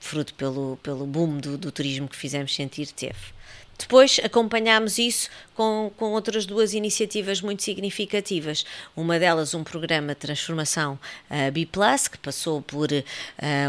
[0.00, 3.41] fruto pelo, pelo boom do, do turismo que fizemos sentir, teve.
[3.82, 8.64] Depois acompanhámos isso com, com outras duas iniciativas muito significativas.
[8.94, 10.96] Uma delas, um programa de transformação
[11.28, 11.68] uh, B,
[12.08, 13.02] que passou por uh,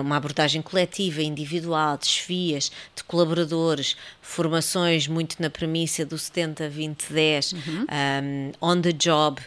[0.02, 7.86] uma abordagem coletiva, individual, desfias de colaboradores, formações muito na premissa do 70-20-10, uhum.
[7.89, 9.41] um, on the job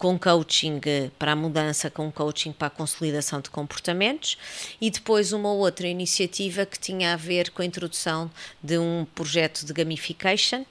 [0.00, 0.80] com coaching
[1.18, 4.38] para a mudança, com coaching para a consolidação de comportamentos,
[4.80, 8.30] e depois uma outra iniciativa que tinha a ver com a introdução
[8.62, 10.64] de um projeto de gamification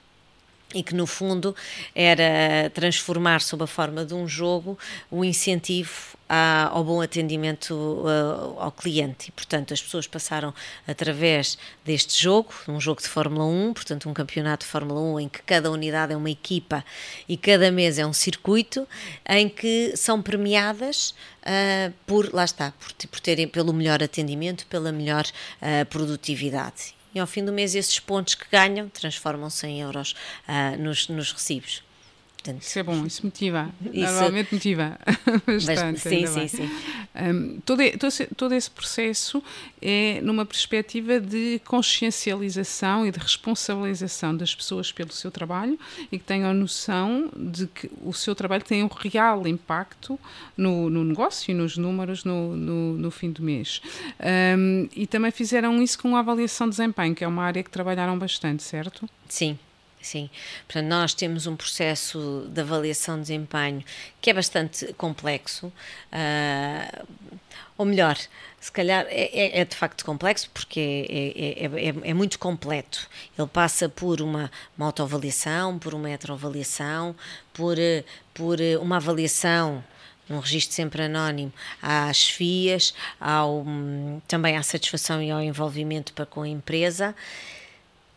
[0.74, 1.54] e que no fundo
[1.94, 4.78] era transformar sob a forma de um jogo
[5.10, 6.18] o incentivo
[6.70, 9.30] ao bom atendimento uh, ao cliente.
[9.30, 10.54] E, portanto, as pessoas passaram
[10.86, 15.28] através deste jogo, um jogo de Fórmula 1, portanto, um campeonato de Fórmula 1 em
[15.28, 16.84] que cada unidade é uma equipa
[17.28, 18.86] e cada mês é um circuito,
[19.28, 24.92] em que são premiadas uh, por, lá está, por, por terem pelo melhor atendimento, pela
[24.92, 30.14] melhor uh, produtividade e ao fim do mês esses pontos que ganham transformam-se em euros
[30.48, 31.82] uh, nos, nos recibos.
[32.40, 33.68] Portanto, isso é bom, isso motiva.
[33.92, 34.98] Isso, Normalmente motiva
[35.46, 36.00] bastante.
[36.00, 36.70] Sim, sim, sim.
[37.14, 37.82] Um, todo,
[38.34, 39.42] todo esse processo
[39.82, 45.78] é numa perspectiva de consciencialização e de responsabilização das pessoas pelo seu trabalho
[46.10, 50.18] e que tenham noção de que o seu trabalho tem um real impacto
[50.56, 53.82] no, no negócio e nos números no, no, no fim do mês.
[54.58, 57.70] Um, e também fizeram isso com a avaliação de desempenho, que é uma área que
[57.70, 59.06] trabalharam bastante, certo?
[59.28, 59.58] Sim,
[60.02, 60.30] Sim,
[60.66, 63.84] portanto, nós temos um processo de avaliação de desempenho
[64.20, 67.06] que é bastante complexo, uh,
[67.76, 68.16] ou melhor,
[68.58, 73.08] se calhar é, é, é de facto complexo porque é, é, é, é muito completo.
[73.38, 77.14] Ele passa por uma, uma autoavaliação, por uma heteroavaliação,
[77.52, 77.76] por,
[78.34, 79.84] por uma avaliação
[80.28, 83.64] num registro sempre anónimo às FIAs, ao,
[84.28, 87.14] também à satisfação e ao envolvimento para com a empresa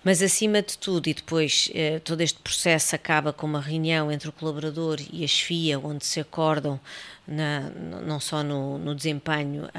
[0.03, 4.29] mas acima de tudo, e depois eh, todo este processo acaba com uma reunião entre
[4.29, 6.79] o colaborador e a chefia, onde se acordam
[7.27, 7.69] na,
[8.05, 9.69] não só no, no desempenho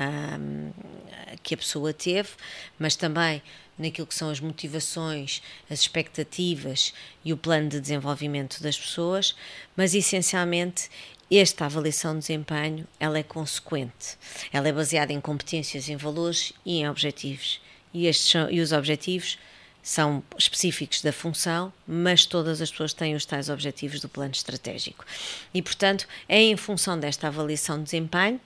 [1.43, 2.31] que a pessoa teve,
[2.79, 3.43] mas também
[3.79, 9.35] naquilo que são as motivações, as expectativas e o plano de desenvolvimento das pessoas,
[9.77, 10.89] mas essencialmente
[11.31, 14.17] esta avaliação de desempenho ela é consequente,
[14.53, 17.61] ela é baseada em competências, em valores e em objetivos.
[17.93, 19.39] E, estes são, e os objetivos
[19.85, 25.05] são específicos da função, mas todas as pessoas têm os tais objetivos do plano estratégico.
[25.53, 28.41] E, portanto, é em função desta avaliação de desempenho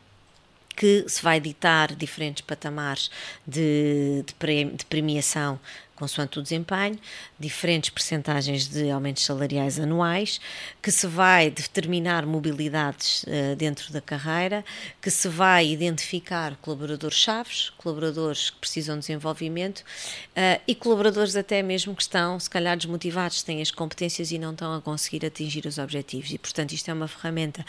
[0.77, 3.09] que se vai ditar diferentes patamares
[3.47, 5.61] de, de, premiação
[5.99, 6.97] consoante o desempenho,
[7.39, 10.41] diferentes percentagens de aumentos salariais anuais,
[10.81, 14.65] que se vai determinar mobilidades uh, dentro da carreira,
[15.03, 21.97] que se vai identificar colaboradores-chaves, colaboradores que precisam de desenvolvimento uh, e colaboradores até mesmo
[21.97, 25.79] que estão, se calhar, desmotivados, têm as competências e não estão a conseguir atingir os
[25.79, 26.31] objetivos.
[26.31, 27.67] E, portanto, isto é uma ferramenta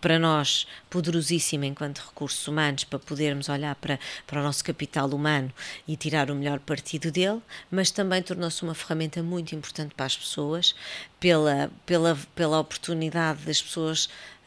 [0.00, 5.52] para nós poderosíssima enquanto recursos humanos para podermos olhar para, para o nosso capital humano
[5.86, 10.16] e tirar o melhor partido dele, mas também tornou-se uma ferramenta muito importante para as
[10.16, 10.74] pessoas,
[11.18, 14.06] pela, pela, pela oportunidade das pessoas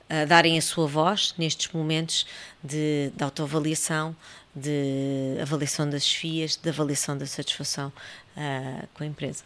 [0.09, 2.25] uh, darem a sua voz nestes momentos
[2.63, 4.15] de, de autoavaliação,
[4.55, 7.91] de avaliação das FIAs, de avaliação da satisfação
[8.35, 9.43] uh, com a empresa.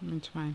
[0.00, 0.54] Muito bem.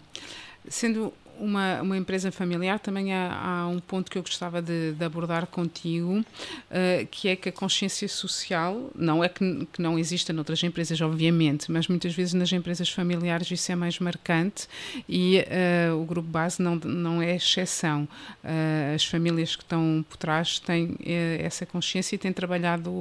[0.69, 5.05] Sendo uma, uma empresa familiar, também há, há um ponto que eu gostava de, de
[5.05, 10.33] abordar contigo, uh, que é que a consciência social, não é que, que não exista
[10.33, 14.67] noutras empresas, obviamente, mas muitas vezes nas empresas familiares isso é mais marcante
[15.07, 15.43] e
[15.91, 18.07] uh, o grupo base não, não é exceção.
[18.43, 20.97] Uh, as famílias que estão por trás têm
[21.39, 22.91] essa consciência e têm trabalhado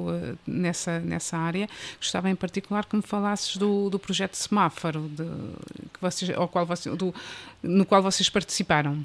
[0.46, 1.68] nessa, nessa área.
[1.98, 5.24] Gostava em particular que me falasses do, do projeto Semáforo, de,
[5.92, 7.14] que vocês, ao qual você, do,
[7.62, 9.04] no qual vocês participaram.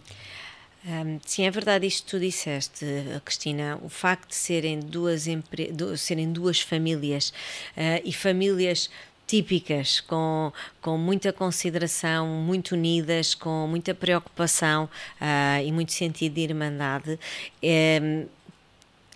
[0.84, 2.86] Um, sim, é verdade isto que tu disseste,
[3.24, 3.80] Cristina.
[3.84, 5.72] O facto de serem duas, empre...
[5.98, 7.30] serem duas famílias
[7.78, 8.90] uh, e famílias
[9.28, 14.90] típicas, com, com muita consideração, muito unidas, com muita preocupação
[15.22, 17.18] uh, e muito sentido de irmandade.
[17.64, 18.26] Um,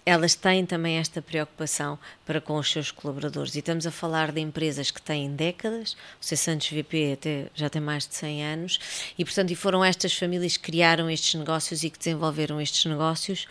[0.05, 3.55] elas têm também esta preocupação para com os seus colaboradores.
[3.55, 6.37] E estamos a falar de empresas que têm décadas, o C.
[6.37, 8.79] Santos VP até já tem mais de 100 anos,
[9.17, 13.47] e portanto e foram estas famílias que criaram estes negócios e que desenvolveram estes negócios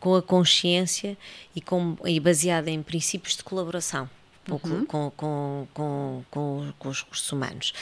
[0.00, 1.16] com a consciência
[1.54, 4.10] e, com, e baseada em princípios de colaboração
[4.50, 4.84] uhum.
[4.86, 7.72] com, com, com, com, com os recursos humanos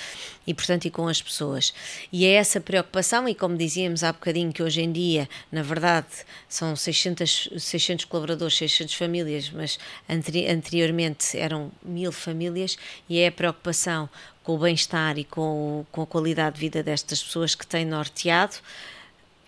[0.47, 1.73] e, portanto, e com as pessoas.
[2.13, 6.09] E é essa preocupação, e como dizíamos há bocadinho, que hoje em dia, na verdade,
[6.49, 12.77] são 600, 600 colaboradores, 600 famílias, mas anteri anteriormente eram mil famílias,
[13.09, 14.09] e é a preocupação
[14.43, 18.57] com o bem-estar e com, com a qualidade de vida destas pessoas que têm norteado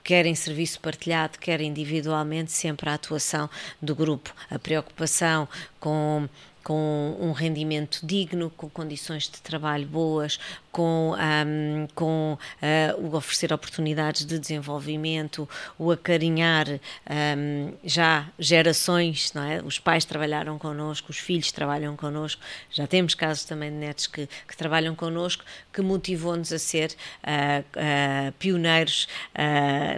[0.05, 3.49] quer em serviço partilhado, quer individualmente, sempre a atuação
[3.81, 5.49] do grupo, a preocupação
[5.79, 6.29] com
[6.63, 10.39] com um rendimento digno, com condições de trabalho boas,
[10.71, 15.49] com, um, com uh, o oferecer oportunidades de desenvolvimento,
[15.79, 19.63] o acarinhar um, já gerações, não é?
[19.63, 24.29] Os pais trabalharam connosco, os filhos trabalham connosco, já temos casos também de netos que,
[24.49, 29.09] que trabalham connosco, que motivou-nos a ser uh, uh, pioneiros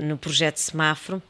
[0.03, 1.23] no projeto Semáforo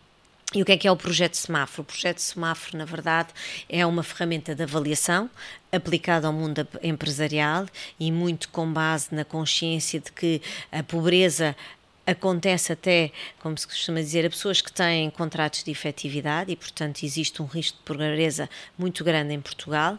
[0.52, 1.82] e o que é que é o projeto Semáforo?
[1.82, 3.28] O projeto Semáforo, na verdade,
[3.68, 5.30] é uma ferramenta de avaliação
[5.72, 7.66] aplicada ao mundo empresarial
[7.98, 11.56] e muito com base na consciência de que a pobreza
[12.06, 17.02] acontece até, como se costuma dizer, a pessoas que têm contratos de efetividade e, portanto,
[17.02, 19.98] existe um risco de pobreza muito grande em Portugal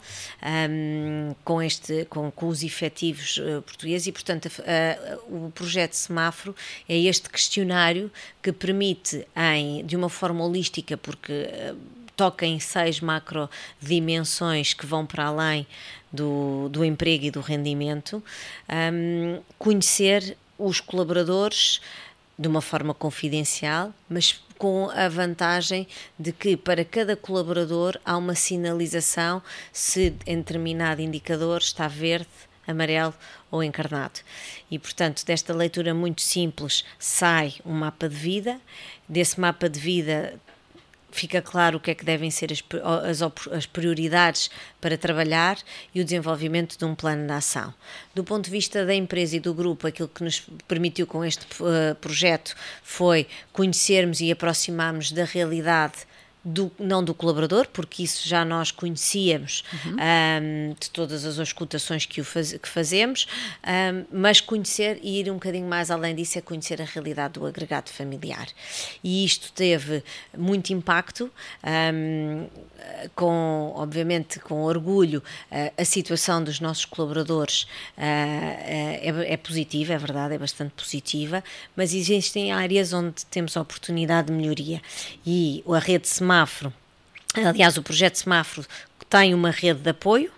[0.70, 6.56] um, com, este, com, com os efetivos uh, portugueses e, portanto, uh, o projeto Semáforo
[6.88, 11.78] é este questionário que permite, em, de uma forma holística, porque uh,
[12.16, 13.50] toca em seis macro
[13.82, 15.68] dimensões que vão para além
[16.12, 18.24] do, do emprego e do rendimento,
[18.70, 21.82] um, conhecer os colaboradores
[22.38, 25.88] de uma forma confidencial, mas com a vantagem
[26.18, 29.42] de que para cada colaborador há uma sinalização
[29.72, 32.28] se em determinado indicador está verde,
[32.68, 33.14] amarelo
[33.52, 34.20] ou encarnado.
[34.70, 38.60] E, portanto, desta leitura muito simples sai um mapa de vida.
[39.08, 40.40] Desse mapa de vida
[41.16, 42.64] fica claro o que é que devem ser as,
[43.10, 44.50] as, as, prioridades
[44.82, 45.58] para trabalhar
[45.94, 47.74] e o desenvolvimento de um plano de ação.
[48.14, 51.46] Do ponto de vista da empresa e do grupo, aquilo que nos permitiu com este
[51.62, 56.06] uh, projeto foi conhecermos e aproximarmos da realidade
[56.46, 59.96] do, não do colaborador, porque isso já nós conhecíamos uhum.
[59.96, 63.26] um, de todas as escutações que, faz, que fazemos,
[63.66, 67.46] um, mas conhecer e ir um bocadinho mais além disso é conhecer a realidade do
[67.48, 68.48] agregado familiar.
[69.04, 70.04] E isto teve
[70.38, 71.32] muito impacto,
[71.94, 72.46] um,
[73.16, 79.98] com, obviamente, com orgulho, uh, a situação dos nossos colaboradores uh, é, é positiva, é
[79.98, 81.44] verdade, é bastante positiva,
[81.76, 84.80] mas existem áreas onde temos oportunidade de melhoria.
[85.26, 86.74] E a rede SMART semáforo.
[87.34, 88.68] Aliás, o projeto semáforo
[89.10, 90.32] tem uma rede de apoio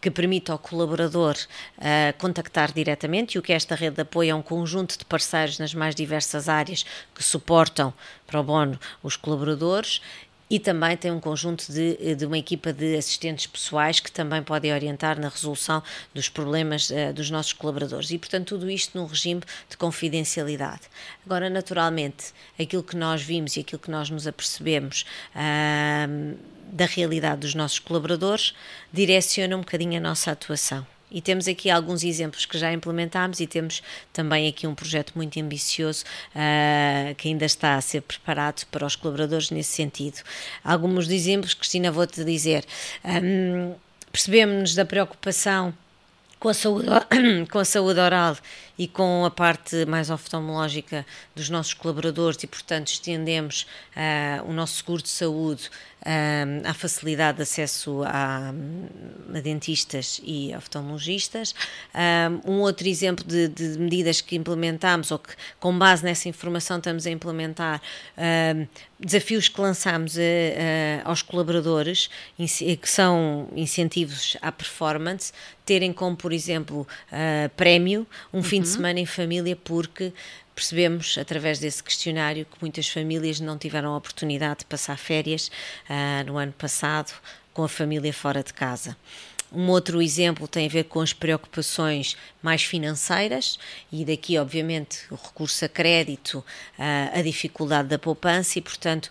[0.00, 1.34] que permite ao colaborador
[1.78, 5.04] uh, contactar diretamente, e o que é esta rede de apoio é um conjunto de
[5.04, 7.94] parceiros nas mais diversas áreas que suportam
[8.26, 10.02] para o bono os colaboradores
[10.48, 14.72] e também tem um conjunto de, de uma equipa de assistentes pessoais que também podem
[14.72, 18.10] orientar na resolução dos problemas uh, dos nossos colaboradores.
[18.10, 20.82] E, portanto, tudo isto num regime de confidencialidade.
[21.24, 25.04] Agora, naturalmente, aquilo que nós vimos e aquilo que nós nos apercebemos.
[25.34, 28.54] Uh, da realidade dos nossos colaboradores
[28.92, 30.93] direciona um bocadinho a nossa atuação.
[31.14, 35.38] E temos aqui alguns exemplos que já implementámos e temos também aqui um projeto muito
[35.38, 36.04] ambicioso
[36.34, 40.18] uh, que ainda está a ser preparado para os colaboradores nesse sentido.
[40.64, 42.64] Alguns exemplos, Cristina, vou-te dizer.
[43.04, 43.74] Um,
[44.10, 45.72] percebemos-nos da preocupação
[46.40, 46.88] com a, saúde,
[47.48, 48.36] com a saúde oral
[48.78, 53.66] e com a parte mais oftalmológica dos nossos colaboradores e, portanto, estendemos
[53.96, 55.70] uh, o nosso seguro de saúde
[56.02, 58.52] uh, à facilidade de acesso a,
[59.32, 61.52] a dentistas e oftalmologistas.
[61.94, 66.78] Uh, um outro exemplo de, de, medidas que implementamos ou que, com base nessa informação,
[66.78, 67.80] estamos a implementar
[68.98, 70.16] desafios que lançamos
[71.04, 75.32] aos colaboradores, que são incentivos à performance,
[75.66, 76.86] terem como, por exemplo,
[77.56, 78.76] prémio um fim de uhum.
[78.76, 80.12] semana em família, porque
[80.54, 85.50] percebemos através desse questionário que muitas famílias não tiveram a oportunidade de passar férias
[85.88, 87.12] uh, no ano passado
[87.52, 88.96] com a família fora de casa.
[89.54, 93.56] Um outro exemplo tem a ver com as preocupações mais financeiras,
[93.92, 96.44] e daqui, obviamente, o recurso a crédito,
[96.76, 99.08] ah, a dificuldade da poupança, e, portanto,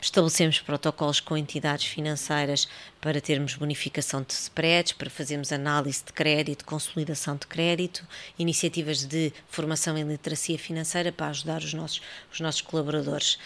[0.00, 2.68] Estabelecemos protocolos com entidades financeiras
[3.00, 8.06] para termos bonificação de spreads, para fazermos análise de crédito, consolidação de crédito,
[8.38, 13.38] iniciativas de formação em literacia financeira para ajudar os nossos, os nossos colaboradores.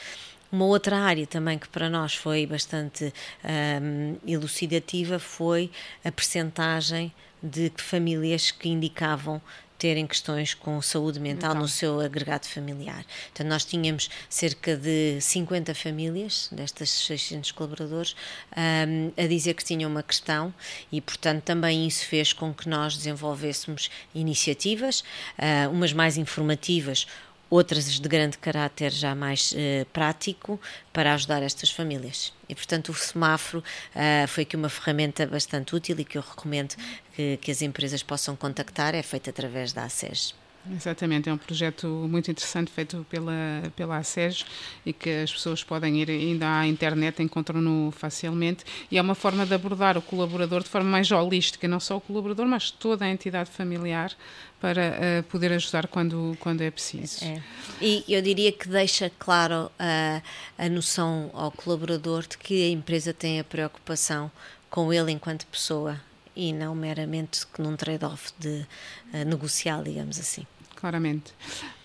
[0.53, 3.13] Uma outra área também que para nós foi bastante
[3.45, 5.71] um, elucidativa foi
[6.05, 9.41] a percentagem de famílias que indicavam
[9.81, 11.63] terem questões com saúde mental então.
[11.63, 13.03] no seu agregado familiar.
[13.33, 18.15] Então, nós tínhamos cerca de 50 famílias, destas 600 colaboradores,
[18.55, 20.53] um, a dizer que tinham uma questão
[20.93, 27.07] e, portanto, também isso fez com que nós desenvolvêssemos iniciativas, uh, umas mais informativas,
[27.49, 30.61] outras de grande caráter já mais uh, prático
[30.93, 32.39] para ajudar estas famílias.
[32.51, 33.63] E, portanto, o semáforo
[33.95, 36.75] uh, foi aqui uma ferramenta bastante útil e que eu recomendo
[37.15, 40.35] que, que as empresas possam contactar, é feita através da ACES.
[40.73, 43.33] Exatamente, é um projeto muito interessante feito pela,
[43.75, 44.45] pela ACES
[44.87, 49.45] e que as pessoas podem ir ainda à internet, encontram-no facilmente e é uma forma
[49.45, 53.09] de abordar o colaborador de forma mais holística, não só o colaborador, mas toda a
[53.09, 54.13] entidade familiar
[54.61, 57.25] para uh, poder ajudar quando, quando é preciso.
[57.25, 57.43] É.
[57.81, 60.23] E eu diria que deixa claro a,
[60.59, 64.31] a noção ao colaborador de que a empresa tem a preocupação
[64.69, 66.01] com ele enquanto pessoa
[66.37, 68.67] e não meramente num trade-off de
[69.13, 70.47] uh, negociar, digamos assim.
[70.81, 71.33] Claramente.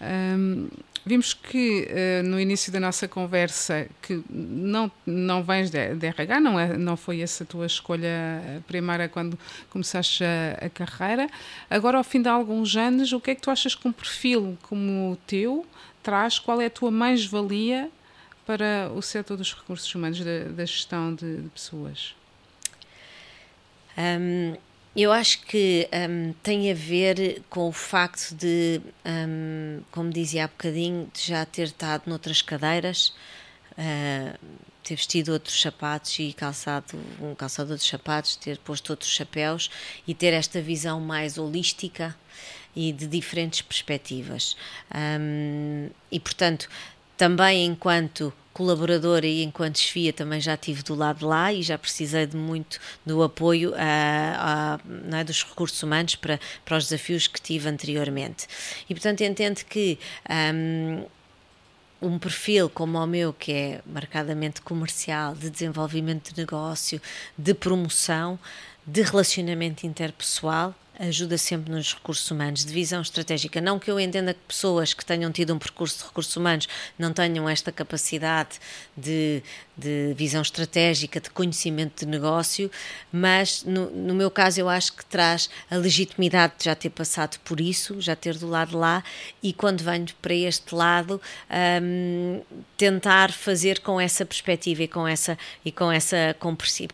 [0.01, 0.69] Um,
[1.05, 6.39] vimos que uh, no início da nossa conversa que não, não vens de, de RH,
[6.39, 9.37] não, é, não foi essa a tua escolha primeira quando
[9.69, 11.29] começaste a, a, carreira.
[11.69, 14.57] Agora, ao fim de alguns anos, o que é que tu achas que um perfil
[14.63, 15.65] como o teu
[16.01, 16.39] traz?
[16.39, 17.91] Qual é a tua mais-valia
[18.45, 22.15] para o setor dos recursos humanos, da, da gestão de, de pessoas?
[23.97, 24.55] Um,
[24.95, 30.47] eu acho que um, tem a ver com o facto de, um, como dizia há
[30.47, 33.13] bocadinho, de já ter estado noutras cadeiras,
[33.71, 34.37] uh,
[34.83, 39.69] ter vestido outros sapatos e calçado um calçador de sapatos, ter posto outros chapéus
[40.07, 42.15] e ter esta visão mais holística
[42.75, 44.55] e de diferentes perspectivas.
[44.93, 46.69] Um, e, portanto,
[47.17, 51.78] também enquanto colaboradora e enquanto chefia também já estive do lado de lá e já
[51.78, 54.80] precisei de muito do apoio a,
[55.12, 58.47] a, é, dos recursos humanos para, para os desafios que tive anteriormente.
[58.89, 59.99] E portanto entendo que
[60.53, 61.03] um,
[62.01, 67.01] um perfil como o meu, que é marcadamente comercial, de desenvolvimento de negócio,
[67.38, 68.39] de promoção,
[68.88, 73.59] de relacionamento interpessoal, ajuda sempre nos recursos humanos, de visão estratégica.
[73.59, 76.67] Não que eu entenda que pessoas que tenham tido um percurso de recursos humanos
[76.97, 78.59] não tenham esta capacidade
[78.95, 79.43] de,
[79.77, 82.71] de visão estratégica, de conhecimento de negócio,
[83.11, 87.37] mas no, no, meu caso eu acho que traz a legitimidade de já ter passado
[87.43, 89.03] por isso, já ter do lado lá
[89.43, 91.21] e quando venho para este lado
[91.81, 92.41] um,
[92.77, 96.35] tentar fazer com essa perspectiva e com essa, e com essa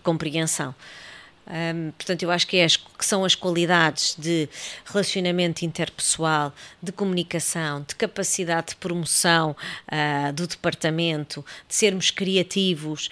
[0.03, 0.73] compreensão.
[1.51, 4.47] Um, portanto, eu acho que, é as, que, são as qualidades de
[4.85, 9.53] relacionamento interpessoal, de comunicação, de capacidade de promoção
[9.91, 13.09] uh, do departamento, de sermos criativos,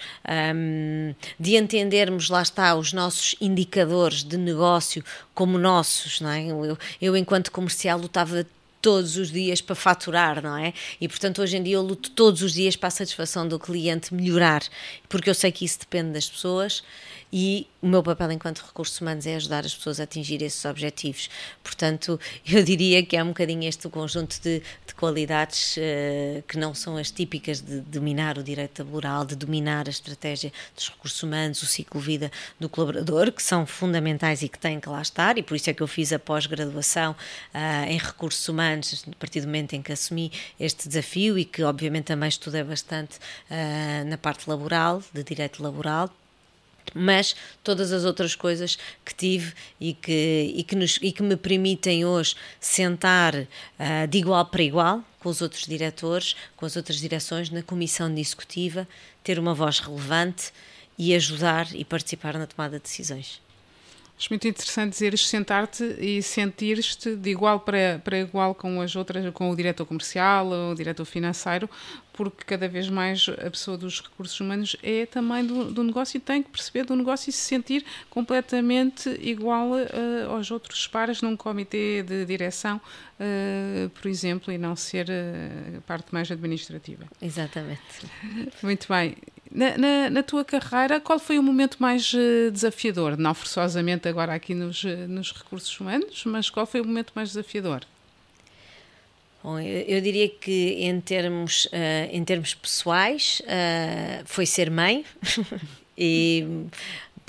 [0.54, 6.22] um, de entendermos, lá está, os nossos indicadores de negócio como nossos.
[6.22, 6.46] Não é?
[6.46, 8.46] eu, eu, enquanto comercial, lutava
[8.80, 10.72] todos os dias para faturar, não é?
[10.98, 14.14] E portanto hoje em dia eu luto todos os dias para a satisfação do cliente
[14.14, 14.62] melhorar,
[15.06, 16.82] porque eu sei que isso depende das pessoas
[17.32, 21.30] e o meu papel enquanto recursos humanos é ajudar as pessoas a atingir esses objetivos.
[21.62, 26.74] Portanto, eu diria que é um bocadinho este conjunto de, de qualidades uh, que não
[26.74, 31.62] são as típicas de dominar o direito laboral, de dominar a estratégia dos recursos humanos,
[31.62, 35.42] o ciclo vida do colaborador, que são fundamentais e que têm que lá estar, e
[35.42, 39.46] por isso é que eu fiz a pós-graduação uh, em recursos humanos, a partir do
[39.46, 43.18] momento em que assumi este desafio e que, obviamente, também estudei bastante
[43.50, 46.10] uh, na parte laboral, de direito laboral
[46.94, 51.36] mas todas as outras coisas que tive e que, e que, nos, e que me
[51.36, 53.46] permitem hoje sentar uh,
[54.08, 58.88] de igual para igual com os outros diretores, com as outras direções na comissão executiva,
[59.22, 60.50] ter uma voz relevante
[60.98, 63.40] e ajudar e participar na tomada de decisões.
[64.20, 69.32] Acho muito interessante dizeres sentar-te e sentir-te de igual para, para igual com as outras,
[69.32, 71.70] com o diretor comercial, o diretor financeiro,
[72.12, 76.20] porque cada vez mais a pessoa dos recursos humanos é também do, do negócio e
[76.20, 81.34] tem que perceber do negócio e se sentir completamente igual uh, aos outros pares num
[81.34, 87.06] comitê de direção, uh, por exemplo, e não ser uh, parte mais administrativa.
[87.22, 87.80] Exatamente.
[88.62, 89.16] Muito bem.
[89.50, 92.12] Na, na, na, tua carreira, qual foi o momento mais
[92.52, 93.16] desafiador?
[93.16, 97.84] Não forçosamente agora aqui nos, nos recursos humanos, mas qual foi o momento mais desafiador?
[99.42, 105.04] Bom, eu, eu, diria que em termos, uh, em termos pessoais uh, foi ser mãe
[105.96, 106.66] e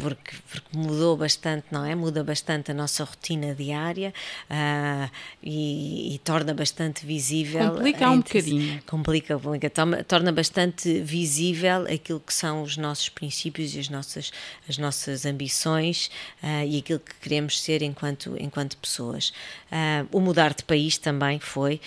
[0.02, 1.94] porque, porque mudou bastante, não é?
[1.94, 4.14] Muda bastante a nossa rotina diária
[4.50, 5.12] uh,
[5.44, 7.72] e, e, torna bastante visível.
[7.72, 8.84] Complica um bocadinho.
[8.86, 14.32] Complica, complica torna, torna bastante visível aquilo que são os nossos princípios e as nossas,
[14.68, 16.10] as nossas ambições
[16.42, 19.32] uh, e aquilo que queremos ser enquanto, enquanto pessoas.
[19.72, 21.80] Uh, o mudar de país também foi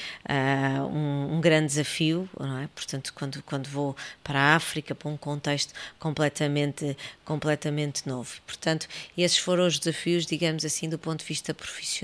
[0.90, 2.68] um, um, grande desafio, não é?
[2.74, 8.40] Portanto, quando, quando vou para a África, para um contexto completamente, completamente novo.
[8.46, 8.86] Portanto,
[9.16, 11.56] esses foram os desafios, digamos assim, do ponto de vista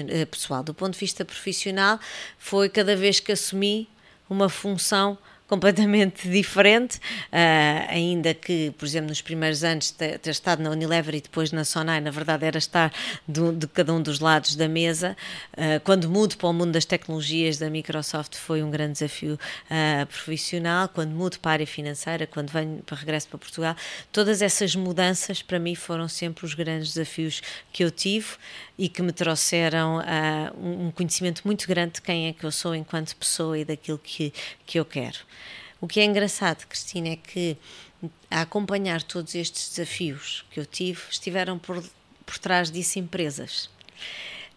[0.09, 0.63] eh, pessoal.
[0.63, 1.99] Do ponto de vista profissional,
[2.39, 3.89] foi cada vez que assumi
[4.29, 5.19] uma função
[5.51, 11.17] completamente diferente, uh, ainda que, por exemplo, nos primeiros anos ter, ter, estado na Unilever
[11.17, 12.93] e depois na Sonai, na verdade era estar
[13.27, 15.17] do, de cada um dos lados da mesa.
[15.55, 20.07] Uh, quando mudo para o mundo das tecnologias da Microsoft foi um grande desafio uh,
[20.07, 23.77] profissional, quando mudo para a área financeira, quando venho para regresso para Portugal,
[24.13, 27.43] todas essas mudanças para mim foram sempre os grandes desafios
[27.73, 28.29] que eu tive
[28.79, 30.01] e que me trouxeram
[30.57, 34.33] um conhecimento muito grande de quem é que eu sou enquanto pessoa e daquilo que,
[34.65, 35.19] que eu quero.
[35.81, 37.57] O que é engraçado, Cristina, é que
[38.31, 41.83] a acompanhar todos estes desafios que eu tive, estiveram por,
[42.25, 43.69] por trás disso empresas.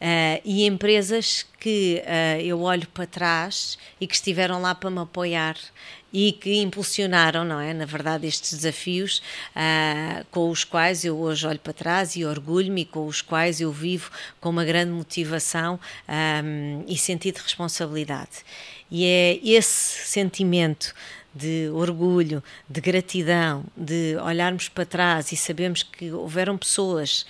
[0.02, 5.00] Uh, e empresas que uh, eu olho para trás e que estiveram lá para me
[5.00, 5.56] apoiar
[6.12, 7.74] e que impulsionaram, não é?
[7.74, 9.24] Na verdade, estes desafios
[9.56, 13.62] uh, com os quais eu hoje olho para trás e orgulho-me e com os quais
[13.62, 18.44] eu vivo com uma grande motivação um, e sentido de responsabilidade.
[18.96, 20.94] E é esse sentimento
[21.34, 27.26] de orgulho, de gratidão, de olharmos para trás e sabemos que houveram pessoas,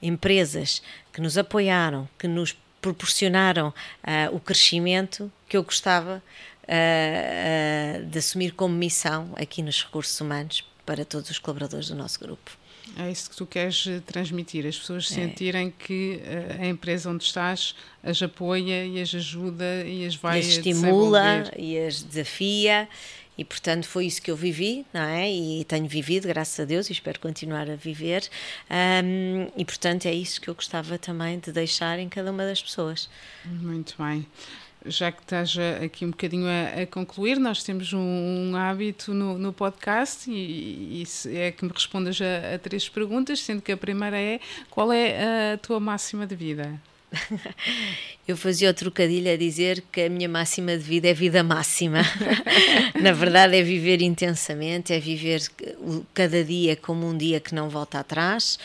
[0.00, 0.80] empresas
[1.12, 6.22] que nos apoiaram, que nos proporcionaram uh, o crescimento que eu gostava
[6.62, 11.96] uh, uh, de assumir como missão aqui nos recursos humanos para todos os colaboradores do
[11.96, 12.56] nosso grupo.
[12.96, 15.14] É isso que tu queres eh, transmitir, as pessoas é.
[15.14, 20.38] sentirem que eh, a empresa onde estás as apoia e as ajuda e as vai
[20.38, 22.88] e as estimula e as desafia
[23.36, 25.30] e portanto foi isso que eu vivi, não é?
[25.30, 28.28] E tenho vivido, graças a Deus, e espero continuar a viver.
[28.68, 32.60] Um, e portanto é isso que eu gostava também de deixar em cada uma das
[32.60, 33.08] pessoas.
[33.44, 34.26] Muito bem
[34.88, 39.38] já que estás aqui um bocadinho a, a concluir, nós temos um, um hábito no,
[39.38, 43.76] no podcast e, e, é que me respondas a, a, três perguntas, sendo que a
[43.76, 46.80] primeira é qual é a tua máxima de vida?
[48.26, 52.02] Eu fazia o trocadilho a dizer que a minha máxima de vida é vida máxima.
[53.00, 55.40] Na verdade, é viver intensamente, é viver
[56.12, 58.58] cada dia como um dia que não volta atrás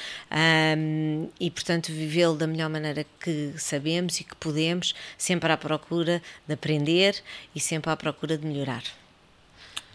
[0.78, 6.22] um, e, portanto, vivê-lo da melhor maneira que sabemos e que podemos, sempre à procura
[6.46, 7.16] de aprender
[7.56, 8.84] e sempre à procura de melhorar.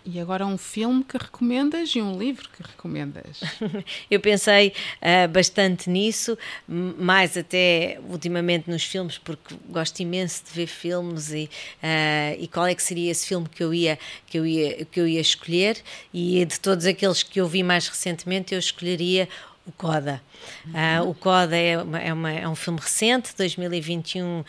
[0.04, 3.40] E agora um filme que recomendas e um livro que recomendas?
[4.10, 4.72] Eu pensei
[5.02, 6.36] uh, bastante nisso,
[6.66, 11.50] mais até ultimamente nos filmes, porque gosto imenso de ver filmes e,
[11.82, 15.00] uh, e qual é que seria esse filme que eu, ia, que, eu ia, que
[15.00, 15.76] eu ia escolher.
[16.12, 19.28] E de todos aqueles que eu vi mais recentemente, eu escolheria
[19.68, 20.20] o CODA.
[20.66, 24.44] Uh, o CODA é, uma, é, uma, é, um filme recente, 2021, uh,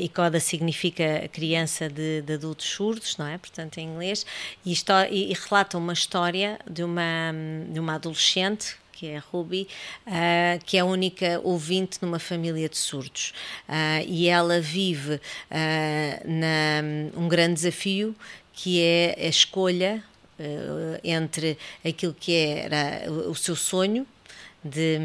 [0.00, 3.36] e CODA significa criança de, de, adultos surdos, não é?
[3.36, 4.24] Portanto, em inglês,
[4.64, 7.32] e, e, e relata uma história de uma,
[7.68, 9.66] de uma adolescente que é a Ruby,
[10.06, 13.32] uh, que é a única ouvinte numa família de surdos.
[13.66, 15.20] Uh, e ela vive uh,
[16.26, 16.82] na,
[17.16, 18.14] um grande desafio
[18.52, 20.04] que é a escolha
[21.04, 24.06] entre aquilo que era o seu sonho
[24.64, 24.98] de,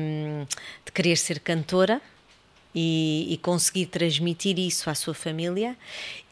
[0.85, 2.01] de querer ser cantora
[2.75, 5.77] e, e, conseguir transmitir isso à sua família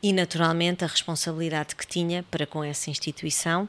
[0.01, 3.63] e, naturalmente, a responsabilidade que tinha para com essa instituição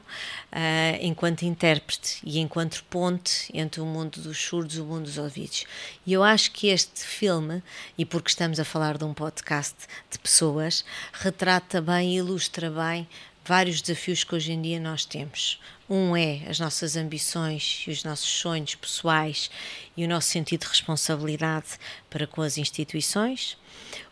[0.51, 5.17] uh, enquanto intérprete e enquanto ponte entre o mundo dos surdos e o mundo dos
[5.17, 5.65] ouvidos.
[6.05, 7.63] E eu acho que este filme,
[7.97, 9.75] e porque estamos a falar de um podcast
[10.11, 10.83] de pessoas,
[11.13, 13.07] retrata bem e ilustra bem
[13.45, 15.59] vários desafios que hoje em dia nós temos.
[15.89, 19.51] Um é as nossas ambições e os nossos sonhos pessoais
[19.95, 21.77] e o nosso sentido de responsabilidade
[22.09, 23.55] para com as instituições.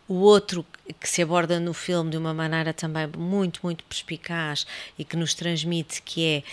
[0.07, 0.65] O outro
[0.99, 4.67] que se aborda no filme de uma maneira também muito, muito perspicaz
[4.99, 6.43] e que nos transmite que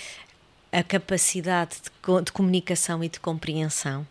[0.73, 4.07] é a capacidade de, de comunicação e de compreensão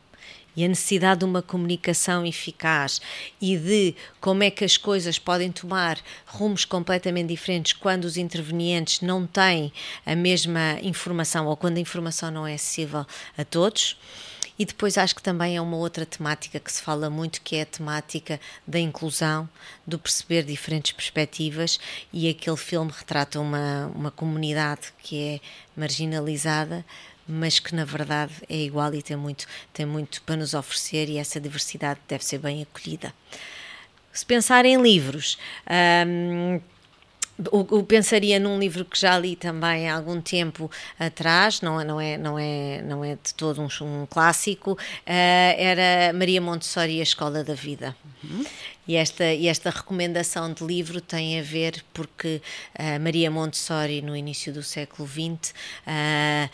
[0.56, 3.02] e a necessidade de uma comunicação eficaz
[3.42, 9.02] e de como é que as coisas podem tomar rumos completamente diferentes quando os intervenientes
[9.02, 9.72] não têm
[10.06, 13.06] a mesma informação ou quando a informação não é acessível
[13.38, 13.98] a todos.
[14.60, 17.62] E depois acho que também é uma outra temática que se fala muito, que é
[17.62, 19.48] a temática da inclusão,
[19.88, 21.80] do perceber diferentes perspectivas,
[22.12, 25.40] e aquele filme retrata uma, uma comunidade que é
[25.78, 26.86] marginalizada,
[27.30, 31.18] mas que na verdade é igual e tem muito, tem muito para nos oferecer e
[31.18, 33.14] essa diversidade deve ser bem acolhida.
[34.12, 35.38] Se pensar em livros,
[36.06, 36.60] hum,
[37.52, 40.70] eu pensaria num livro que já li também há algum tempo
[41.00, 44.78] atrás, não, é, não, é, não, é, não é de todo um, um clássico, uh,
[45.06, 47.96] era Maria Montessori e a Escola da Vida.
[48.24, 48.46] Uhum.
[48.86, 52.42] E esta, e esta recomendação de livro tem a ver porque
[52.78, 55.52] uh, Maria Montessori, no início do século XX,
[55.88, 56.50] uh,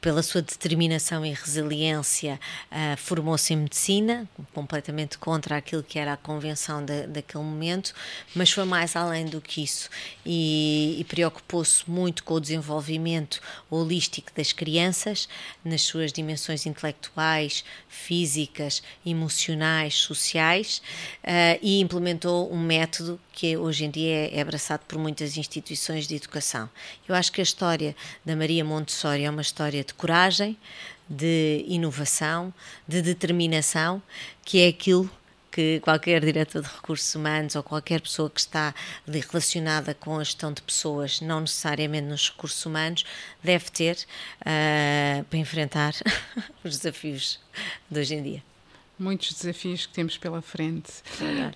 [0.00, 6.16] pela sua determinação e resiliência, uh, formou-se em medicina, completamente contra aquilo que era a
[6.16, 7.94] convenção de, daquele momento,
[8.34, 9.88] mas foi mais além do que isso
[10.24, 15.28] e, e preocupou-se muito com o desenvolvimento holístico das crianças,
[15.64, 20.82] nas suas dimensões intelectuais, físicas, emocionais, sociais,
[21.24, 26.06] uh, e implementou um método que hoje em dia é, é abraçado por muitas instituições
[26.06, 26.70] de educação.
[27.06, 30.56] Eu acho que a história da Maria Montessori é uma história de coragem,
[31.08, 32.52] de inovação,
[32.86, 34.02] de determinação,
[34.44, 35.10] que é aquilo
[35.50, 38.74] que qualquer diretor de recursos humanos ou qualquer pessoa que está
[39.06, 43.06] relacionada com a gestão de pessoas, não necessariamente nos recursos humanos,
[43.42, 43.96] deve ter
[44.42, 45.94] uh, para enfrentar
[46.62, 47.40] os desafios
[47.90, 48.55] de hoje em dia
[48.98, 50.92] muitos desafios que temos pela frente.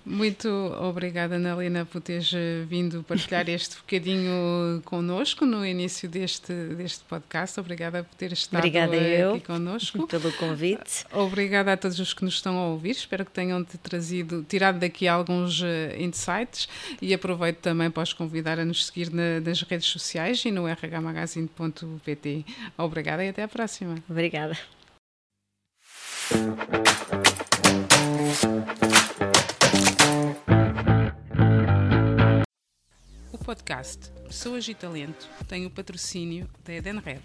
[0.05, 2.31] Muito obrigada, Analina, por teres
[2.67, 7.59] vindo partilhar este bocadinho connosco no início deste, deste podcast.
[7.59, 10.07] Obrigada por teres estado obrigada aqui eu connosco.
[10.07, 11.05] pelo convite.
[11.11, 12.91] Obrigada a todos os que nos estão a ouvir.
[12.91, 16.67] Espero que tenham -te trazido, tirado daqui alguns eh, insights
[17.01, 20.65] e aproveito também para os convidar a nos seguir na, nas redes sociais e no
[20.65, 22.45] rhmagazine.pt.
[22.77, 23.95] Obrigada e até à próxima.
[24.09, 24.57] Obrigada.
[33.33, 37.21] O podcast Pessoas e Talento tem o patrocínio da Edenred.